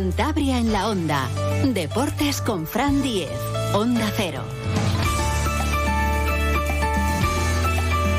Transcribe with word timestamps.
Cantabria 0.00 0.56
en 0.56 0.72
la 0.72 0.88
Onda. 0.88 1.28
Deportes 1.62 2.40
con 2.40 2.66
Fran 2.66 3.02
Diez. 3.02 3.28
Onda 3.74 4.10
Cero. 4.16 4.40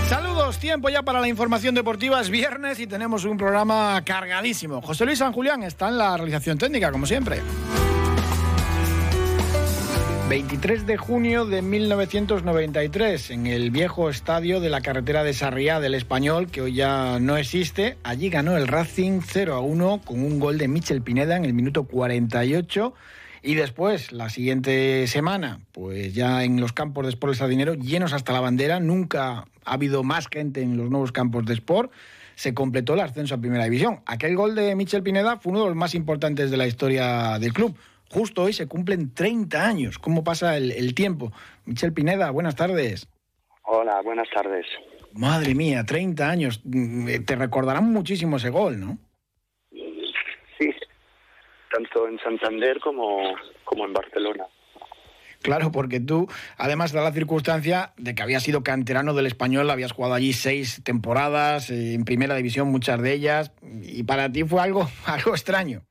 Saludos, 0.08 0.60
tiempo 0.60 0.90
ya 0.90 1.02
para 1.02 1.20
la 1.20 1.28
información 1.28 1.74
deportiva. 1.74 2.22
Es 2.22 2.30
viernes 2.30 2.80
y 2.80 2.86
tenemos 2.86 3.26
un 3.26 3.36
programa 3.36 4.00
cargadísimo. 4.06 4.80
José 4.84 5.06
Luis 5.06 5.18
San 5.18 5.34
Julián 5.34 5.64
está 5.64 5.88
en 5.88 5.98
la 5.98 6.16
realización 6.18 6.60
técnica, 6.60 6.92
como 6.92 7.08
siempre. 7.08 7.42
23 10.32 10.88
de 10.88 10.96
junio 10.96 11.46
de 11.46 11.62
1993, 11.62 13.32
en 13.32 13.48
el 13.48 13.70
viejo 13.70 14.10
estadio 14.10 14.62
de 14.62 14.70
la 14.70 14.80
carretera 14.80 15.26
de 15.26 15.34
Sarriá 15.34 15.82
del 15.82 15.94
Español, 15.94 16.48
que 16.48 16.62
hoy 16.62 16.74
ya 16.74 17.20
no 17.20 17.36
existe, 17.36 17.98
allí 18.04 18.30
ganó 18.30 18.56
el 18.56 18.70
Racing 18.70 19.20
0 19.26 19.56
a 19.56 19.60
1 19.60 20.04
con 20.06 20.24
un 20.24 20.40
gol 20.40 20.58
de 20.58 20.70
Michel 20.70 21.02
Pineda 21.02 21.36
en 21.36 21.44
el 21.44 21.54
minuto 21.54 21.84
48. 21.84 22.94
Y 23.44 23.56
después, 23.56 24.14
la 24.14 24.30
siguiente 24.30 25.06
semana, 25.08 25.60
pues 25.74 26.14
ya 26.14 26.46
en 26.46 26.62
los 26.62 26.72
campos 26.72 27.04
de 27.04 27.10
Sport 27.10 27.36
Sardinero, 27.36 27.74
llenos 27.74 28.14
hasta 28.14 28.32
la 28.32 28.40
bandera, 28.40 28.80
nunca 28.80 29.48
ha 29.66 29.74
habido 29.74 30.02
más 30.02 30.30
gente 30.30 30.62
en 30.62 30.78
los 30.78 30.90
nuevos 30.90 31.12
campos 31.12 31.46
de 31.46 31.56
Sport, 31.56 31.92
se 32.36 32.54
completó 32.54 32.94
el 32.94 33.02
ascenso 33.02 33.36
a 33.36 33.38
Primera 33.40 33.66
División. 33.66 34.00
Aquel 34.06 34.38
gol 34.38 34.56
de 34.56 34.78
Michel 34.78 35.04
Pineda 35.04 35.36
fue 35.42 35.52
uno 35.52 35.64
de 35.64 35.68
los 35.68 35.76
más 35.76 35.94
importantes 35.94 36.52
de 36.52 36.56
la 36.56 36.68
historia 36.68 37.38
del 37.38 37.52
club 37.52 37.76
justo 38.12 38.44
hoy 38.44 38.54
se 38.54 38.68
cumplen 38.68 39.14
30 39.14 39.66
años. 39.66 39.98
¿Cómo 39.98 40.24
pasa 40.24 40.58
el, 40.58 40.94
tiempo? 40.94 41.32
Michel 41.66 41.94
Pineda, 41.94 42.30
buenas 42.32 42.56
tardes. 42.56 43.08
Hola, 43.64 44.02
buenas 44.02 44.30
tardes. 44.30 44.66
Madre 45.14 45.56
mía, 45.56 45.84
30 45.86 46.30
años. 46.30 46.62
Mm, 46.66 47.24
te 47.26 47.36
recordarán 47.36 47.92
muchísimo 47.92 48.38
ese 48.38 48.50
gol, 48.50 48.80
¿no? 48.80 48.98
Sí, 50.60 50.74
tanto 51.72 52.08
en 52.08 52.20
Santander 52.20 52.80
como, 52.80 53.36
como 53.64 53.86
en 53.86 53.94
Barcelona. 53.94 54.46
Claro, 55.42 55.72
porque 55.72 56.00
tú, 56.00 56.28
además 56.58 56.92
de 56.92 57.02
la 57.02 57.12
circunstancia 57.12 57.94
de 57.98 58.14
que 58.14 58.22
habías 58.22 58.44
sido 58.44 58.62
canterano 58.62 59.16
del 59.16 59.26
español, 59.26 59.72
habías 59.72 59.92
jugado 59.92 60.14
allí 60.14 60.34
seis 60.34 60.84
temporadas, 60.84 61.72
eh, 61.72 61.94
en 61.96 62.06
primera 62.06 62.36
división 62.36 62.68
muchas 62.68 63.02
de 63.02 63.14
ellas, 63.14 63.52
y 63.82 64.04
para 64.04 64.32
ti 64.32 64.44
fue 64.44 64.62
algo, 64.62 64.88
algo 65.06 65.32
extraño. 65.32 65.82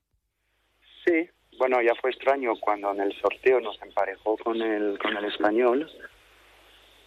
Sí, 1.05 1.29
bueno, 1.61 1.81
ya 1.83 1.95
fue 1.97 2.09
extraño 2.09 2.55
cuando 2.59 2.91
en 2.91 3.01
el 3.01 3.13
sorteo 3.21 3.61
nos 3.61 3.81
emparejó 3.83 4.39
con 4.39 4.63
el, 4.63 4.99
con 4.99 5.15
el 5.15 5.27
español, 5.27 5.91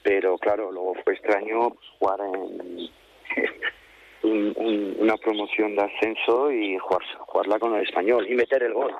pero 0.03 0.37
claro, 0.37 0.71
luego 0.71 0.93
fue 1.03 1.13
extraño 1.13 1.75
jugar 1.97 2.19
en 4.21 4.95
una 4.99 5.17
promoción 5.17 5.75
de 5.75 5.81
ascenso 5.81 6.51
y 6.51 6.77
jugar, 6.77 7.01
jugarla 7.17 7.57
con 7.57 7.73
el 7.73 7.81
español 7.81 8.27
y 8.29 8.35
meter 8.35 8.61
el 8.61 8.75
gol. 8.75 8.93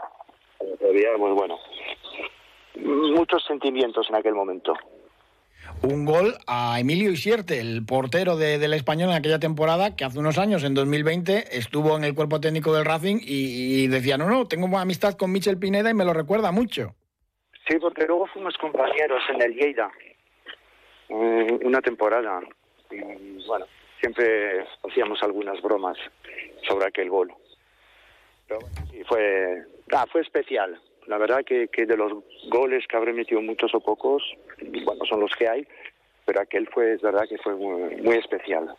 Todavía, 0.80 1.10
pues 1.20 1.34
bueno, 1.36 1.60
muchos 2.80 3.46
sentimientos 3.46 4.10
en 4.10 4.16
aquel 4.16 4.34
momento 4.34 4.74
un 5.82 6.06
gol 6.06 6.36
a 6.48 6.80
Emilio 6.80 7.12
Isierte, 7.12 7.60
el 7.60 7.86
portero 7.86 8.38
del 8.38 8.74
español 8.74 9.10
en 9.10 9.16
aquella 9.16 9.40
temporada, 9.40 9.96
que 9.96 10.06
hace 10.06 10.20
unos 10.20 10.38
años, 10.38 10.64
en 10.64 10.74
2020, 10.74 11.58
estuvo 11.58 11.98
en 11.98 12.04
el 12.04 12.16
cuerpo 12.16 12.40
técnico 12.40 12.74
del 12.74 12.86
Racing 12.86 13.18
y, 13.22 13.88
decía, 13.88 14.18
no, 14.18 14.30
no, 14.30 14.48
tengo 14.48 14.78
amistad 14.78 15.16
con 15.16 15.32
Michel 15.32 15.58
Pineda 15.58 15.90
y 15.90 15.94
me 15.94 16.06
lo 16.06 16.14
recuerda 16.14 16.52
mucho. 16.52 16.96
Sí, 17.68 17.78
porque 17.80 18.06
luego 18.06 18.28
fuimos 18.28 18.58
compañeros 18.58 19.22
en 19.34 19.42
el 19.42 19.54
Lleida, 19.54 19.92
una 21.10 21.82
temporada. 21.82 22.42
Y 22.92 23.46
bueno, 23.46 23.66
siempre 24.00 24.66
hacíamos 24.88 25.22
algunas 25.24 25.62
bromas 25.62 25.98
sobre 26.68 26.88
aquel 26.88 27.10
gol. 27.10 27.34
Pero 28.48 28.60
fue, 29.08 29.64
ah, 29.94 30.06
fue 30.12 30.22
especial. 30.22 30.80
La 31.08 31.18
verdad 31.18 31.44
que, 31.46 31.68
que 31.68 31.86
de 31.86 31.98
los 31.98 32.12
goles 32.50 32.86
que 32.88 32.98
habré 32.98 33.14
metido 33.14 33.42
muchos 33.42 33.74
o 33.76 33.80
pocos, 33.80 34.24
bueno, 34.86 35.06
son 35.08 35.20
los 35.20 35.32
que 35.38 35.48
hay, 35.48 35.68
pero 36.26 36.42
aquel 36.42 36.68
fue, 36.68 36.94
es 36.94 37.02
verdad 37.02 37.24
que 37.28 37.38
fue 37.38 37.56
muy, 37.56 38.16
especial. 38.16 38.74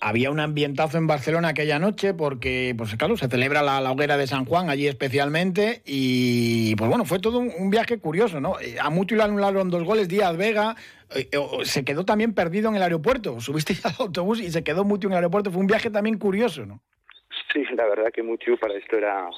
Había 0.00 0.30
un 0.30 0.40
ambientazo 0.40 0.98
en 0.98 1.06
Barcelona 1.06 1.48
aquella 1.48 1.78
noche 1.78 2.12
porque, 2.12 2.74
pues 2.76 2.94
claro, 2.96 3.16
se 3.16 3.28
celebra 3.28 3.62
la, 3.62 3.90
hoguera 3.90 4.16
de 4.16 4.26
San 4.26 4.44
Juan 4.44 4.68
allí 4.68 4.86
especialmente 4.86 5.82
y, 5.86 6.74
pues 6.76 6.88
bueno, 6.90 7.04
fue 7.04 7.20
todo 7.20 7.38
un, 7.38 7.70
viaje 7.70 7.98
curioso, 7.98 8.40
¿no? 8.40 8.60
Eh, 8.60 8.76
a 8.80 8.90
Mutu 8.90 9.14
le 9.14 9.22
anularon 9.22 9.70
dos 9.70 9.84
goles, 9.84 10.08
Díaz 10.08 10.36
Vega 10.36 10.76
eh, 11.14 11.28
se 11.62 11.84
quedó 11.84 12.04
también 12.04 12.34
perdido 12.34 12.68
en 12.68 12.76
el 12.76 12.82
aeropuerto. 12.82 13.40
Subiste 13.40 13.76
al 13.84 13.94
autobús 13.98 14.40
y 14.40 14.50
se 14.50 14.64
quedó 14.64 14.84
Mutu 14.84 15.06
en 15.06 15.12
el 15.12 15.18
aeropuerto. 15.18 15.50
Fue 15.50 15.60
un 15.60 15.68
viaje 15.68 15.90
también 15.90 16.18
curioso, 16.18 16.66
¿no? 16.66 16.82
Sí, 17.52 17.64
la 17.76 17.86
verdad 17.86 18.10
que 18.12 18.22
Mutiu 18.22 18.58
para 18.58 18.74
esto 18.74 18.96
era, 18.96 19.28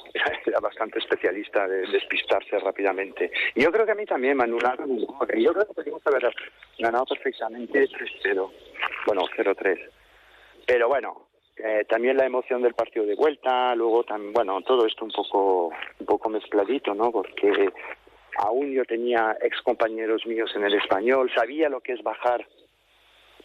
era, 0.45 0.59
bastante 0.59 0.99
especialista 0.99 1.67
de 1.67 1.87
despistarse 1.87 2.57
rápidamente. 2.59 3.31
Y 3.53 3.61
yo 3.61 3.71
creo 3.71 3.85
que 3.85 3.91
a 3.91 3.95
mí 3.95 4.05
también 4.05 4.37
gol. 4.37 5.27
Yo 5.37 5.53
creo 5.53 5.67
que 5.67 5.73
podríamos 5.73 6.07
haber 6.07 6.33
ganado 6.79 7.05
perfectamente 7.05 7.87
3-0. 7.87 8.51
Bueno, 9.05 9.21
0-3. 9.35 9.89
Pero 10.65 10.87
bueno, 10.87 11.27
eh, 11.57 11.85
también 11.87 12.17
la 12.17 12.25
emoción 12.25 12.61
del 12.61 12.73
partido 12.73 13.05
de 13.05 13.15
vuelta, 13.15 13.75
luego 13.75 14.03
también, 14.03 14.33
bueno, 14.33 14.61
todo 14.61 14.85
esto 14.85 15.05
un 15.05 15.11
poco, 15.11 15.71
un 15.99 16.05
poco 16.05 16.29
mezcladito, 16.29 16.93
¿no? 16.93 17.11
Porque 17.11 17.71
aún 18.37 18.71
yo 18.71 18.85
tenía 18.85 19.37
ex 19.41 19.61
compañeros 19.61 20.25
míos 20.25 20.51
en 20.55 20.63
el 20.63 20.73
español, 20.73 21.31
sabía 21.33 21.69
lo 21.69 21.81
que 21.81 21.93
es 21.93 22.03
bajar 22.03 22.45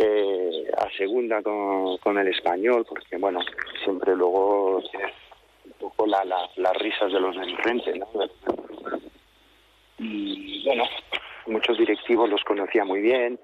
eh, 0.05 0.71
a 0.77 0.91
segunda 0.97 1.43
con, 1.43 2.19
el 2.19 2.29
español, 2.29 2.85
porque 2.89 3.17
bueno, 3.19 3.41
siempre 3.85 4.17
luego 4.17 4.79
un 4.79 5.73
poco 5.79 6.07
la, 6.07 6.25
las 6.25 6.77
risas 6.79 7.13
de 7.13 7.21
los 7.21 7.37
del 7.37 7.57
frente, 7.59 7.99
¿no? 7.99 8.09
Y 9.99 10.65
bueno, 10.65 10.85
muchos 11.47 11.79
directivos 11.79 12.29
los 12.29 12.43
conocía 12.45 12.85
muy 12.85 13.01
bien. 13.01 13.39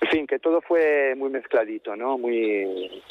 En 0.00 0.08
fin, 0.08 0.26
que 0.26 0.38
todo 0.38 0.60
fue 0.60 1.14
muy 1.16 1.30
mezcladito, 1.30 1.96
¿no? 1.96 2.16
Muy, 2.18 3.02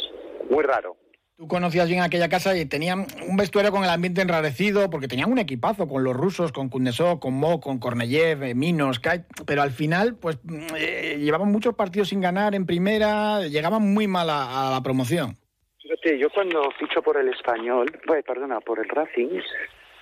muy 0.49 0.63
raro. 0.63 0.95
Tú 1.37 1.47
conocías 1.47 1.87
bien 1.87 2.01
aquella 2.01 2.29
casa 2.29 2.57
y 2.57 2.65
tenían 2.65 3.05
un 3.29 3.37
vestuario 3.37 3.71
con 3.71 3.83
el 3.83 3.91
ambiente 3.91 4.23
enrarecido, 4.23 4.89
porque 4.89 5.07
tenían 5.07 5.31
un 5.31 5.37
equipazo 5.37 5.87
con 5.87 6.03
los 6.03 6.15
rusos, 6.15 6.51
con 6.51 6.67
Kundesov, 6.67 7.19
con 7.19 7.35
Mo, 7.35 7.61
con 7.61 7.77
Korneyev, 7.77 8.41
eh, 8.41 8.55
Minos, 8.55 8.99
Kai, 8.99 9.23
pero 9.45 9.61
al 9.61 9.69
final, 9.69 10.15
pues 10.19 10.39
eh, 10.75 11.17
llevaban 11.19 11.51
muchos 11.51 11.75
partidos 11.75 12.07
sin 12.07 12.21
ganar 12.21 12.55
en 12.55 12.65
primera, 12.65 13.41
llegaban 13.41 13.83
muy 13.93 14.07
mal 14.07 14.31
a, 14.31 14.71
la 14.71 14.81
promoción. 14.81 15.35
Fíjate, 15.79 16.17
yo 16.17 16.27
cuando 16.31 16.71
ficho 16.71 17.03
por 17.03 17.17
el 17.17 17.29
español, 17.29 17.85
bueno, 18.07 18.23
perdona, 18.25 18.59
por 18.59 18.79
el 18.79 18.89
Racing, 18.89 19.39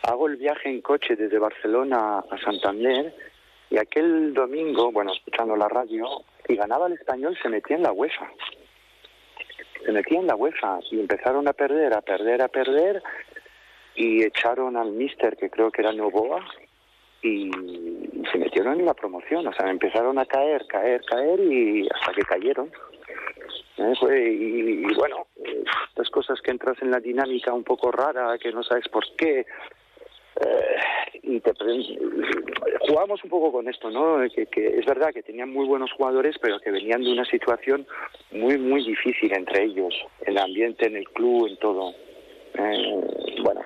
hago 0.03 0.27
el 0.29 0.37
viaje 0.37 0.69
en 0.69 0.79
coche 0.79 1.17
desde 1.17 1.37
Barcelona 1.37 2.19
a 2.19 2.37
Santander 2.45 3.13
y 3.69 3.77
aquel 3.77 4.33
domingo, 4.33 4.89
bueno, 4.89 5.11
escuchando 5.11 5.57
la 5.57 5.67
radio, 5.67 6.05
y 6.47 6.55
ganaba 6.55 6.87
el 6.87 6.93
español, 6.93 7.37
se 7.43 7.49
metía 7.49 7.75
en 7.75 7.83
la 7.83 7.91
UEFA 7.91 8.31
se 9.85 9.91
metían 9.91 10.27
la 10.27 10.35
UEFA 10.35 10.79
y 10.91 10.99
empezaron 10.99 11.47
a 11.47 11.53
perder, 11.53 11.93
a 11.93 12.01
perder, 12.01 12.41
a 12.41 12.47
perder 12.47 13.03
y 13.95 14.23
echaron 14.23 14.75
al 14.75 14.91
mister 14.91 15.37
que 15.37 15.49
creo 15.49 15.71
que 15.71 15.81
era 15.81 15.93
Novoa 15.93 16.43
y 17.21 17.49
se 18.31 18.37
metieron 18.37 18.79
en 18.79 18.85
la 18.85 18.93
promoción, 18.93 19.47
o 19.47 19.53
sea, 19.53 19.69
empezaron 19.69 20.19
a 20.19 20.25
caer, 20.25 20.65
caer, 20.67 21.01
caer 21.05 21.39
y 21.39 21.87
hasta 21.87 22.13
que 22.13 22.21
cayeron. 22.23 22.71
¿Eh? 23.77 24.31
y, 24.31 24.93
bueno, 24.95 25.27
estas 25.89 26.09
cosas 26.09 26.39
que 26.41 26.51
entras 26.51 26.81
en 26.81 26.91
la 26.91 26.99
dinámica 26.99 27.53
un 27.53 27.63
poco 27.63 27.91
rara, 27.91 28.37
que 28.37 28.51
no 28.53 28.63
sabes 28.63 28.87
por 28.87 29.03
qué, 29.17 29.45
eh, 30.41 31.41
te, 31.41 31.53
jugamos 32.87 33.23
un 33.23 33.29
poco 33.29 33.51
con 33.51 33.67
esto, 33.67 33.89
¿no? 33.89 34.17
Que, 34.29 34.47
es 34.79 34.85
verdad 34.85 35.13
que 35.13 35.23
tenían 35.23 35.51
muy 35.51 35.65
buenos 35.65 35.91
jugadores, 35.93 36.35
pero 36.41 36.59
que 36.59 36.71
venían 36.71 37.03
de 37.03 37.11
una 37.11 37.25
situación 37.25 37.85
muy, 38.31 38.57
muy 38.57 38.83
difícil 38.85 39.33
entre 39.33 39.63
ellos, 39.63 39.93
el 40.25 40.37
ambiente, 40.37 40.87
en 40.87 40.97
el 40.97 41.09
club, 41.09 41.47
en 41.47 41.57
todo. 41.57 41.93
Eh, 42.57 43.37
bueno, 43.43 43.61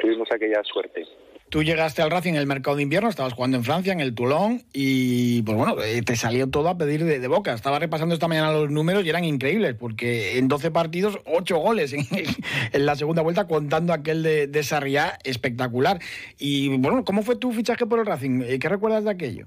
tuvimos 0.00 0.30
aquella 0.32 0.62
suerte. 0.64 1.06
Tú 1.52 1.62
llegaste 1.62 2.00
al 2.00 2.10
Racing 2.10 2.30
en 2.30 2.38
el 2.38 2.46
mercado 2.46 2.78
de 2.78 2.82
invierno, 2.82 3.10
estabas 3.10 3.34
jugando 3.34 3.58
en 3.58 3.62
Francia, 3.62 3.92
en 3.92 4.00
el 4.00 4.14
Toulon, 4.14 4.62
y 4.72 5.42
pues 5.42 5.54
bueno, 5.54 5.74
eh, 5.82 6.00
te 6.00 6.16
salió 6.16 6.48
todo 6.48 6.70
a 6.70 6.78
pedir 6.78 7.04
de, 7.04 7.28
boca. 7.28 7.52
Estaba 7.52 7.78
repasando 7.78 8.14
esta 8.14 8.26
mañana 8.26 8.52
los 8.52 8.70
números 8.70 9.04
y 9.04 9.10
eran 9.10 9.22
increíbles, 9.24 9.74
porque 9.74 10.38
en 10.38 10.48
12 10.48 10.70
partidos, 10.70 11.18
8 11.26 11.58
goles 11.58 11.92
en, 12.72 12.86
la 12.86 12.96
segunda 12.96 13.20
vuelta, 13.20 13.46
contando 13.46 13.92
aquel 13.92 14.22
de, 14.22 14.46
de 14.46 14.62
Sarriá, 14.62 15.18
espectacular. 15.24 15.98
Y 16.38 16.74
bueno, 16.78 17.04
¿cómo 17.04 17.20
fue 17.20 17.36
tu 17.36 17.52
fichaje 17.52 17.84
por 17.84 17.98
el 17.98 18.06
Racing? 18.06 18.40
Eh, 18.46 18.58
¿Qué 18.58 18.70
recuerdas 18.70 19.04
de 19.04 19.10
aquello? 19.10 19.46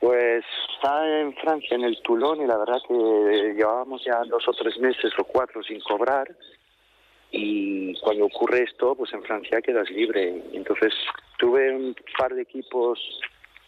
Pues 0.00 0.44
estaba 0.74 1.06
en 1.20 1.34
Francia, 1.34 1.76
en 1.76 1.84
el 1.84 2.02
Toulon, 2.02 2.42
y 2.42 2.48
la 2.48 2.58
verdad 2.58 2.78
que 2.88 3.54
llevábamos 3.56 4.02
ya 4.04 4.24
dos 4.28 4.42
o 4.48 4.52
tres 4.52 4.76
meses 4.80 5.12
o 5.20 5.22
cuatro 5.22 5.62
sin 5.62 5.78
cobrar 5.82 6.26
y 7.36 7.98
cuando 8.00 8.26
ocurre 8.26 8.62
esto, 8.62 8.94
pues 8.94 9.12
en 9.12 9.24
Francia 9.24 9.60
quedas 9.60 9.90
libre. 9.90 10.40
Entonces 10.52 10.94
tuve 11.36 11.74
un 11.74 11.96
par 12.16 12.32
de 12.32 12.42
equipos 12.42 12.98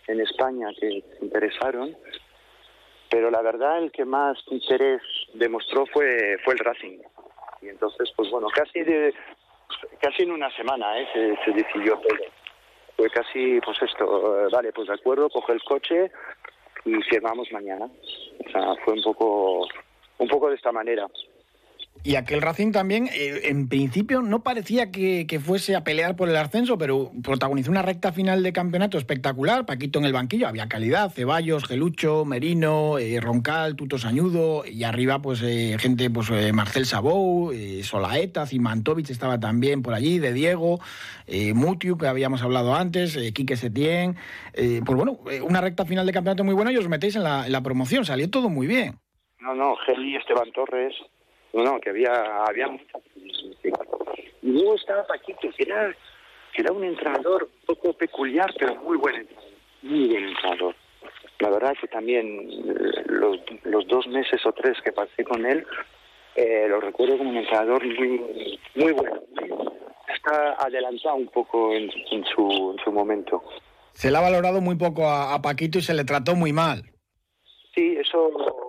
en 0.06 0.20
España 0.20 0.68
que 0.78 1.02
se 1.02 1.24
interesaron, 1.24 1.96
pero 3.10 3.28
la 3.28 3.42
verdad 3.42 3.78
el 3.78 3.90
que 3.90 4.04
más 4.04 4.38
interés 4.52 5.02
demostró 5.34 5.84
fue, 5.86 6.38
fue 6.44 6.54
el 6.54 6.60
Racing. 6.60 6.98
Y 7.60 7.68
entonces, 7.68 8.12
pues 8.14 8.30
bueno, 8.30 8.46
casi 8.54 8.84
de, 8.84 9.12
casi 10.00 10.22
en 10.22 10.30
una 10.30 10.54
semana 10.54 11.00
¿eh? 11.00 11.08
se, 11.12 11.36
se 11.44 11.50
decidió 11.50 11.98
todo. 11.98 12.18
Fue 12.96 13.10
casi, 13.10 13.60
pues 13.62 13.82
esto, 13.82 14.46
eh, 14.46 14.48
vale, 14.52 14.72
pues 14.72 14.86
de 14.86 14.94
acuerdo, 14.94 15.28
coge 15.28 15.54
el 15.54 15.62
coche 15.64 16.12
y 16.84 16.94
firmamos 17.02 17.50
mañana. 17.50 17.86
O 18.46 18.50
sea, 18.50 18.76
fue 18.84 18.94
un 18.94 19.02
poco, 19.02 19.66
un 20.18 20.28
poco 20.28 20.50
de 20.50 20.54
esta 20.54 20.70
manera. 20.70 21.08
Y 22.02 22.14
aquel 22.14 22.40
Racing 22.40 22.70
también, 22.70 23.08
eh, 23.12 23.40
en 23.44 23.69
principio, 23.69 24.22
no 24.22 24.43
parecía 24.43 24.93
que, 24.93 25.26
fuese 25.44 25.75
a 25.75 25.82
pelear 25.82 26.14
por 26.14 26.28
el 26.28 26.37
ascenso, 26.37 26.78
pero 26.78 27.10
protagonizó 27.22 27.70
una 27.70 27.82
recta 27.82 28.12
final 28.12 28.43
de 28.43 28.52
campeonato 28.52 28.96
espectacular. 28.96 29.66
Paquito 29.66 29.98
en 29.98 30.04
el 30.04 30.12
banquillo, 30.12 30.46
había 30.46 30.69
calidad, 30.69 31.10
Ceballos, 31.10 31.64
Gelucho, 31.64 32.25
Merino, 32.25 32.98
eh, 32.98 33.20
Roncal, 33.20 33.75
Tuto 33.75 33.98
Sañudo, 33.98 34.64
y 34.64 34.84
arriba, 34.84 35.20
pues, 35.20 35.43
eh, 35.43 35.76
gente, 35.81 36.08
pues, 36.08 36.31
Marcel 36.52 36.87
Sabou, 36.87 37.52
Solaeta, 37.82 38.46
Zimantovic 38.46 39.10
estaba 39.10 39.40
también 39.40 39.82
por 39.82 39.94
allí, 39.94 40.19
de 40.19 40.32
Diego, 40.32 40.81
Mutiu, 41.54 41.99
que 41.99 42.06
habíamos 42.06 42.42
hablado 42.42 42.75
antes, 42.75 43.19
Quique 43.34 43.56
Setién. 43.56 44.16
pues 44.54 44.96
bueno, 44.96 45.19
una 45.42 45.60
recta 45.60 45.84
final 45.84 46.06
de 46.06 46.12
campeonato 46.12 46.44
muy 46.44 46.54
buena 46.54 46.70
y 46.70 46.76
os 46.76 46.88
metéis 46.88 47.16
en 47.16 47.25
la, 47.25 47.46
en 47.46 47.52
la 47.52 47.62
promoción, 47.62 48.04
salió 48.04 48.31
todo 48.31 48.49
muy 48.49 48.66
bien. 48.66 49.00
No, 49.40 49.54
no, 49.54 49.76
Geli, 49.76 50.16
Esteban 50.16 50.50
Torres, 50.52 50.94
no, 51.52 51.62
no, 51.62 51.81
que 51.81 51.90
había, 51.90 52.44
había 52.44 52.69
Y 54.43 54.50
luego 54.50 54.75
estaba 54.75 55.06
Paquito, 55.06 55.48
que 55.56 55.62
era, 55.62 55.94
que 56.52 56.62
era 56.62 56.72
un 56.72 56.84
entrenador 56.84 57.44
un 57.44 57.66
poco 57.66 57.93
peculiar, 57.94 58.52
pero 58.58 58.76
muy 58.76 58.96
buen 58.98 59.16
entrenador, 59.16 59.52
muy 59.82 60.08
buen 60.08 60.25
entrenador. 60.28 60.75
La 61.38 61.50
verdad 61.50 61.75
que 61.81 61.88
también 61.88 62.48
eh, 62.48 63.02
los, 63.06 63.38
los 63.64 63.87
dos 63.88 64.06
meses 64.06 64.44
o 64.46 64.52
tres 64.52 64.76
que 64.82 64.93
pasé 64.93 65.25
con 65.25 65.44
él, 65.44 65.66
eh, 66.34 66.66
lo 66.69 66.81
recuerdo 66.81 67.19
como 67.19 67.31
un 67.31 67.37
entrenador 67.37 67.84
muy, 67.84 68.58
muy 68.75 68.92
bueno. 68.92 69.22
Está 70.14 70.54
adelantado 70.58 71.16
un 71.16 71.28
poco 71.28 71.72
en, 71.75 71.90
su, 72.34 72.75
en 72.76 72.84
su 72.84 72.92
momento. 72.92 73.42
Se 73.92 74.10
le 74.10 74.19
ha 74.19 74.20
valorado 74.20 74.60
muy 74.60 74.76
poco 74.76 75.06
a, 75.06 75.34
a 75.34 75.42
Paquito 75.42 75.78
y 75.78 75.82
se 75.82 75.94
le 75.94 76.04
trató 76.04 76.34
muy 76.34 76.52
mal. 76.52 76.82
Sí, 77.75 77.96
eso 77.99 78.65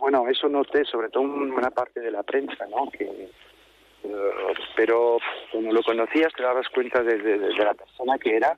bueno, 0.00 0.26
eso 0.28 0.48
noté, 0.48 0.84
sobre 0.84 1.10
todo 1.10 1.24
en 1.24 1.52
una 1.52 1.70
parte 1.70 2.00
de 2.00 2.10
la 2.10 2.22
prensa, 2.22 2.66
¿no? 2.66 2.90
Que, 2.90 3.04
eh, 3.04 4.30
pero 4.74 5.18
como 5.52 5.72
lo 5.72 5.82
conocías 5.82 6.32
te 6.34 6.42
dabas 6.42 6.68
cuenta 6.70 7.02
de, 7.02 7.38
la 7.38 7.74
persona 7.74 8.18
que 8.18 8.34
era 8.34 8.56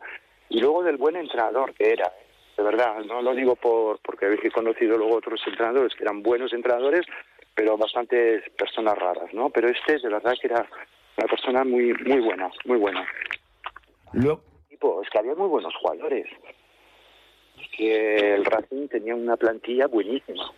y 0.49 0.61
luego 0.61 0.85
del 0.85 0.97
buen 0.97 1.17
entrenador 1.17 1.75
que 1.75 1.91
era. 1.91 2.11
De 2.57 2.63
verdad, 2.63 3.01
no 3.07 3.23
lo 3.23 3.35
digo 3.35 3.57
por 3.57 3.99
porque 4.01 4.39
he 4.41 4.51
conocido 4.51 4.97
luego 4.97 5.17
otros 5.17 5.41
entrenadores 5.47 5.95
que 5.95 6.05
eran 6.05 6.23
buenos 6.23 6.53
entrenadores, 6.53 7.05
pero 7.55 7.77
bastantes 7.77 8.49
personas 8.51 8.97
raras, 8.97 9.33
¿no? 9.35 9.51
Pero 9.51 9.69
este 9.69 9.99
de 9.99 10.09
verdad 10.09 10.35
que 10.41 10.47
era 10.47 10.67
una 11.17 11.27
persona 11.27 11.65
muy 11.65 11.93
muy 11.95 12.21
buena, 12.21 12.51
muy 12.65 12.79
buena. 12.79 13.07
Lo... 14.13 14.41
Es 15.03 15.11
que 15.11 15.19
había 15.19 15.35
muy 15.35 15.49
buenos 15.49 15.75
jugadores. 15.77 16.27
que 17.77 18.35
el 18.35 18.45
Racing 18.45 18.89
tenía 18.89 19.15
una 19.15 19.37
plantilla 19.37 19.87
buenísima 19.87 20.53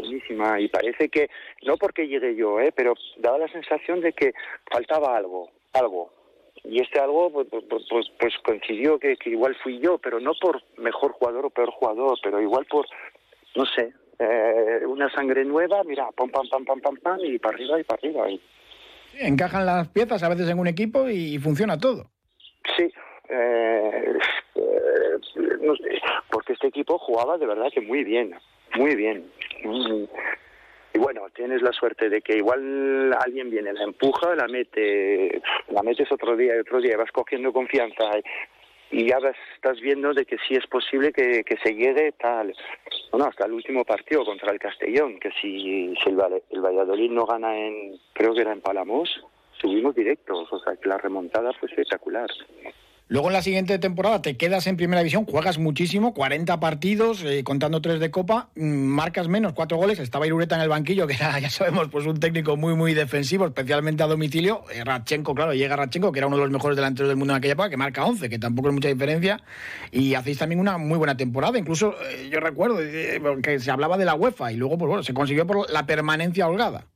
buenísima 0.00 0.60
y 0.60 0.68
parece 0.68 1.08
que, 1.08 1.30
no 1.62 1.76
porque 1.76 2.08
llegué 2.08 2.34
yo, 2.36 2.60
¿eh? 2.60 2.72
pero 2.74 2.94
daba 3.18 3.38
la 3.38 3.48
sensación 3.48 4.00
de 4.00 4.12
que 4.12 4.32
faltaba 4.70 5.16
algo, 5.16 5.50
algo. 5.72 6.12
Y 6.62 6.80
este 6.82 7.00
algo 7.00 7.30
pues, 7.30 7.46
pues, 7.48 7.84
pues, 7.88 8.06
pues 8.18 8.34
coincidió 8.44 8.98
que, 8.98 9.16
que, 9.16 9.30
igual 9.30 9.56
fui 9.62 9.78
yo, 9.78 9.98
pero 9.98 10.20
no 10.20 10.32
por 10.40 10.62
mejor 10.76 11.12
jugador 11.12 11.46
o 11.46 11.50
peor 11.50 11.70
jugador, 11.70 12.18
pero 12.22 12.40
igual 12.40 12.66
por, 12.66 12.86
no 13.56 13.64
sé, 13.64 13.92
eh, 14.18 14.84
una 14.86 15.10
sangre 15.10 15.44
nueva, 15.44 15.82
mira, 15.84 16.10
pam, 16.14 16.30
pam, 16.30 16.46
pam, 16.50 16.64
pam, 16.64 16.80
pam, 16.80 16.96
pam, 16.96 17.20
y 17.24 17.38
para 17.38 17.54
arriba 17.54 17.80
y 17.80 17.84
para 17.84 17.98
arriba. 17.98 18.30
Y... 18.30 18.40
Sí, 19.12 19.18
encajan 19.20 19.64
las 19.64 19.88
piezas 19.88 20.22
a 20.22 20.28
veces 20.28 20.48
en 20.48 20.58
un 20.58 20.66
equipo 20.66 21.08
y 21.08 21.38
funciona 21.38 21.78
todo. 21.78 22.10
Sí, 22.76 22.92
eh, 23.30 24.18
eh, 24.56 25.18
no 25.62 25.76
sé, 25.76 26.00
porque 26.30 26.52
este 26.52 26.66
equipo 26.66 26.98
jugaba 26.98 27.38
de 27.38 27.46
verdad 27.46 27.70
que 27.72 27.80
muy 27.80 28.04
bien, 28.04 28.34
muy 28.76 28.94
bien. 28.96 29.24
Y 30.92 30.98
bueno, 30.98 31.28
tienes 31.34 31.62
la 31.62 31.72
suerte 31.72 32.08
de 32.08 32.20
que 32.20 32.36
igual 32.36 33.12
alguien 33.12 33.48
viene, 33.50 33.72
la 33.72 33.84
empuja, 33.84 34.34
la 34.34 34.48
mete, 34.48 35.40
la 35.68 35.82
metes 35.82 36.10
otro 36.10 36.36
día 36.36 36.56
y 36.56 36.60
otro 36.60 36.80
día, 36.80 36.96
vas 36.96 37.12
cogiendo 37.12 37.52
confianza 37.52 38.04
y, 38.90 39.06
ya 39.06 39.18
estás 39.54 39.80
viendo 39.80 40.12
de 40.12 40.26
que 40.26 40.36
sí 40.48 40.56
es 40.56 40.66
posible 40.66 41.12
que, 41.12 41.44
se 41.62 41.74
llegue 41.74 42.10
tal, 42.12 42.52
bueno, 43.12 43.26
hasta 43.26 43.46
el 43.46 43.52
último 43.52 43.84
partido 43.84 44.24
contra 44.24 44.50
el 44.50 44.58
Castellón, 44.58 45.20
que 45.20 45.30
si, 45.40 45.94
si 46.02 46.10
el, 46.10 46.18
el 46.50 46.60
Valladolid 46.60 47.10
no 47.12 47.24
gana 47.24 47.56
en, 47.56 48.00
creo 48.12 48.34
que 48.34 48.40
era 48.40 48.52
en 48.52 48.60
Palamos, 48.60 49.24
subimos 49.60 49.94
directos, 49.94 50.52
o 50.52 50.58
sea 50.58 50.74
que 50.74 50.88
la 50.88 50.98
remontada 50.98 51.52
fue 51.52 51.68
espectacular. 51.68 52.28
Luego 53.10 53.26
en 53.26 53.32
la 53.32 53.42
siguiente 53.42 53.76
temporada 53.80 54.22
te 54.22 54.36
quedas 54.36 54.68
en 54.68 54.76
primera 54.76 55.00
división, 55.00 55.24
juegas 55.24 55.58
muchísimo, 55.58 56.14
40 56.14 56.60
partidos, 56.60 57.24
eh, 57.24 57.42
contando 57.42 57.82
tres 57.82 57.98
de 57.98 58.12
Copa, 58.12 58.50
mm, 58.54 58.62
marcas 58.62 59.26
menos, 59.26 59.52
cuatro 59.52 59.78
goles. 59.78 59.98
Estaba 59.98 60.28
Irureta 60.28 60.54
en 60.54 60.60
el 60.60 60.68
banquillo, 60.68 61.08
que 61.08 61.14
era, 61.20 61.36
ya 61.40 61.50
sabemos, 61.50 61.88
pues 61.88 62.06
un 62.06 62.20
técnico 62.20 62.56
muy, 62.56 62.76
muy 62.76 62.94
defensivo, 62.94 63.46
especialmente 63.46 64.04
a 64.04 64.06
domicilio. 64.06 64.62
Eh, 64.72 64.84
Rachenko, 64.84 65.34
claro, 65.34 65.52
llega 65.54 65.74
Rachenko, 65.74 66.12
que 66.12 66.20
era 66.20 66.28
uno 66.28 66.36
de 66.36 66.42
los 66.42 66.52
mejores 66.52 66.76
delanteros 66.76 67.08
del 67.08 67.16
mundo 67.16 67.34
en 67.34 67.38
aquella 67.38 67.54
época, 67.54 67.68
que 67.68 67.76
marca 67.76 68.04
11, 68.04 68.28
que 68.28 68.38
tampoco 68.38 68.68
es 68.68 68.74
mucha 68.74 68.86
diferencia. 68.86 69.42
Y 69.90 70.14
hacéis 70.14 70.38
también 70.38 70.60
una 70.60 70.78
muy 70.78 70.96
buena 70.96 71.16
temporada. 71.16 71.58
Incluso 71.58 71.96
eh, 72.08 72.28
yo 72.30 72.38
recuerdo 72.38 72.76
que 73.42 73.58
se 73.58 73.72
hablaba 73.72 73.98
de 73.98 74.04
la 74.04 74.14
UEFA 74.14 74.52
y 74.52 74.56
luego, 74.56 74.78
pues 74.78 74.88
bueno, 74.88 75.02
se 75.02 75.14
consiguió 75.14 75.48
por 75.48 75.68
la 75.68 75.84
permanencia 75.84 76.46
holgada 76.46 76.86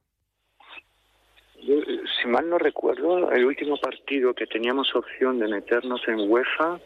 si 2.24 2.30
mal 2.30 2.48
no 2.48 2.58
recuerdo, 2.58 3.30
el 3.30 3.44
último 3.44 3.76
partido 3.76 4.32
que 4.32 4.46
teníamos 4.46 4.94
opción 4.94 5.38
de 5.38 5.46
meternos 5.46 6.00
en 6.08 6.30
UEFA, 6.30 6.80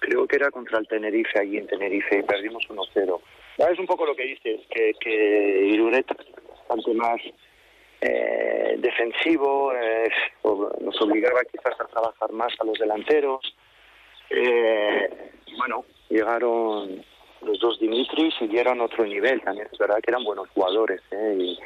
creo 0.00 0.26
que 0.26 0.36
era 0.36 0.50
contra 0.50 0.78
el 0.78 0.88
Tenerife, 0.88 1.38
allí 1.38 1.56
en 1.56 1.68
Tenerife, 1.68 2.18
y 2.18 2.22
perdimos 2.22 2.64
1-0. 2.68 3.20
Es 3.58 3.78
un 3.78 3.86
poco 3.86 4.04
lo 4.04 4.16
que 4.16 4.24
dices, 4.24 4.60
que, 4.68 4.92
que 4.98 5.66
Irureta 5.68 6.16
es 6.18 6.34
bastante 6.68 6.94
más 6.94 7.20
eh, 8.00 8.74
defensivo, 8.78 9.72
eh, 9.72 10.10
nos 10.80 11.00
obligaba 11.00 11.42
quizás 11.44 11.80
a 11.80 11.86
trabajar 11.86 12.32
más 12.32 12.52
a 12.58 12.64
los 12.64 12.76
delanteros. 12.78 13.54
Eh, 14.30 15.08
bueno, 15.56 15.84
llegaron 16.08 17.04
los 17.42 17.58
dos 17.60 17.78
Dimitris 17.78 18.34
y 18.40 18.48
dieron 18.48 18.80
otro 18.80 19.04
nivel 19.04 19.40
también. 19.42 19.68
Es 19.72 19.78
verdad 19.78 20.00
que 20.02 20.10
eran 20.10 20.24
buenos 20.24 20.48
jugadores. 20.50 21.00
¿eh? 21.12 21.36
Y, 21.38 21.58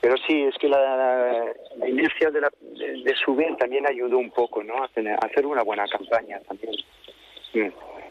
pero 0.00 0.14
sí, 0.26 0.44
es 0.44 0.56
que 0.58 0.68
la, 0.68 1.52
la 1.76 1.88
inercia 1.88 2.30
de, 2.30 2.40
la, 2.40 2.50
de, 2.60 3.14
subir 3.24 3.56
también 3.56 3.86
ayudó 3.86 4.18
un 4.18 4.30
poco, 4.30 4.62
¿no? 4.62 4.82
A, 4.82 4.86
hacer 4.86 5.44
una 5.44 5.62
buena 5.62 5.86
campaña 5.88 6.40
también. 6.40 6.74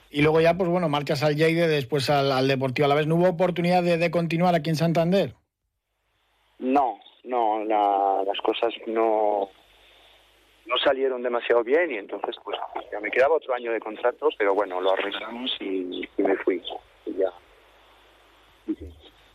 Y 0.09 0.21
luego 0.21 0.41
ya, 0.41 0.55
pues 0.55 0.69
bueno, 0.69 0.89
marchas 0.89 1.23
al 1.23 1.35
Lleide, 1.35 1.67
después 1.67 2.09
al, 2.09 2.47
Deportivo 2.47 2.85
a 2.85 2.89
la 2.89 2.95
vez. 2.95 3.07
¿No 3.07 3.15
hubo 3.15 3.29
oportunidad 3.29 3.83
de, 3.83 4.11
continuar 4.11 4.55
aquí 4.55 4.69
en 4.69 4.75
Santander? 4.75 5.33
No, 6.59 6.99
no, 7.23 7.63
las 7.63 8.37
cosas 8.41 8.73
no, 8.87 9.49
no 10.65 10.77
salieron 10.83 11.21
demasiado 11.21 11.63
bien 11.63 11.91
y 11.91 11.97
entonces 11.97 12.35
pues 12.43 12.57
ya 12.91 12.99
me 12.99 13.11
quedaba 13.11 13.35
otro 13.35 13.53
año 13.53 13.71
de 13.71 13.79
contrato, 13.79 14.29
pero 14.37 14.53
bueno, 14.53 14.81
lo 14.81 14.91
arreglamos 14.93 15.55
y, 15.59 16.07
me 16.17 16.35
fui. 16.37 16.61
Y 17.05 17.13
ya. 17.13 17.31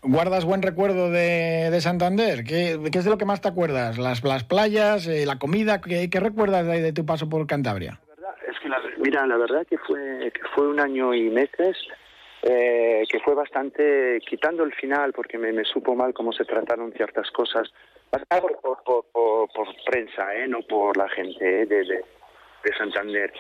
¿Guardas 0.05 0.45
buen 0.45 0.63
recuerdo 0.63 1.13
de, 1.13 1.71
de 1.71 1.81
Santander? 1.81 2.43
¿Qué, 2.43 2.77
¿Qué, 2.91 2.99
es 2.99 3.05
de 3.05 3.11
lo 3.11 3.19
que 3.19 3.25
más 3.25 3.41
te 3.41 3.47
acuerdas? 3.47 3.99
¿Las, 3.99 4.25
las 4.25 4.43
playas, 4.43 5.07
eh, 5.07 5.25
la 5.25 5.39
comida? 5.39 5.81
¿Qué, 5.81 6.09
recuerdas 6.19 6.67
de, 6.67 6.83
de, 6.83 6.93
tu 6.93 7.07
paso 7.07 7.29
por 7.29 7.47
Cantabria? 7.47 8.01
La 8.09 8.15
verdad, 8.17 8.35
es 8.49 8.59
que 8.59 8.69
la, 8.69 8.81
mira, 8.99 9.25
la 9.29 9.37
verdad 9.37 9.65
que 9.65 9.79
fue, 9.79 10.33
que 10.35 10.41
fue 10.57 10.67
un 10.67 10.81
año 10.81 11.15
y 11.15 11.31
meses 11.31 11.77
eh, 12.43 13.05
que 13.09 13.21
fue 13.21 13.37
bastante, 13.37 14.19
quitando 14.29 14.65
el 14.65 14.75
final, 14.75 15.13
porque 15.13 15.39
me, 15.39 15.53
me, 15.53 15.65
supo 15.65 15.95
mal 15.95 16.13
cómo 16.13 16.33
se 16.33 16.45
trataron 16.45 16.93
ciertas 16.95 17.31
cosas, 17.31 17.73
por, 18.11 19.07
por 19.13 19.67
prensa, 19.87 20.35
¿eh? 20.35 20.49
no 20.49 20.63
por 20.63 20.97
la 20.97 21.09
gente 21.11 21.63
¿eh? 21.63 21.67
de, 21.67 21.85
de, 21.85 22.05
de 22.65 22.77
Santander 22.77 23.33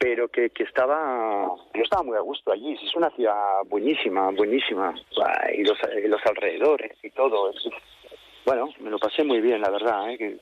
pero 0.00 0.28
que, 0.28 0.48
que 0.48 0.62
estaba, 0.62 1.46
yo 1.74 1.82
estaba 1.82 2.02
muy 2.02 2.16
a 2.16 2.20
gusto 2.20 2.50
allí, 2.50 2.72
es 2.72 2.96
una 2.96 3.10
ciudad 3.10 3.62
buenísima, 3.68 4.30
buenísima, 4.30 4.94
y 5.54 5.62
los, 5.62 5.76
los 6.08 6.20
alrededores 6.24 6.96
y 7.02 7.10
todo, 7.10 7.52
bueno, 8.46 8.70
me 8.80 8.88
lo 8.88 8.98
pasé 8.98 9.22
muy 9.24 9.42
bien, 9.42 9.60
la 9.60 9.68
verdad, 9.68 10.10
¿eh? 10.10 10.38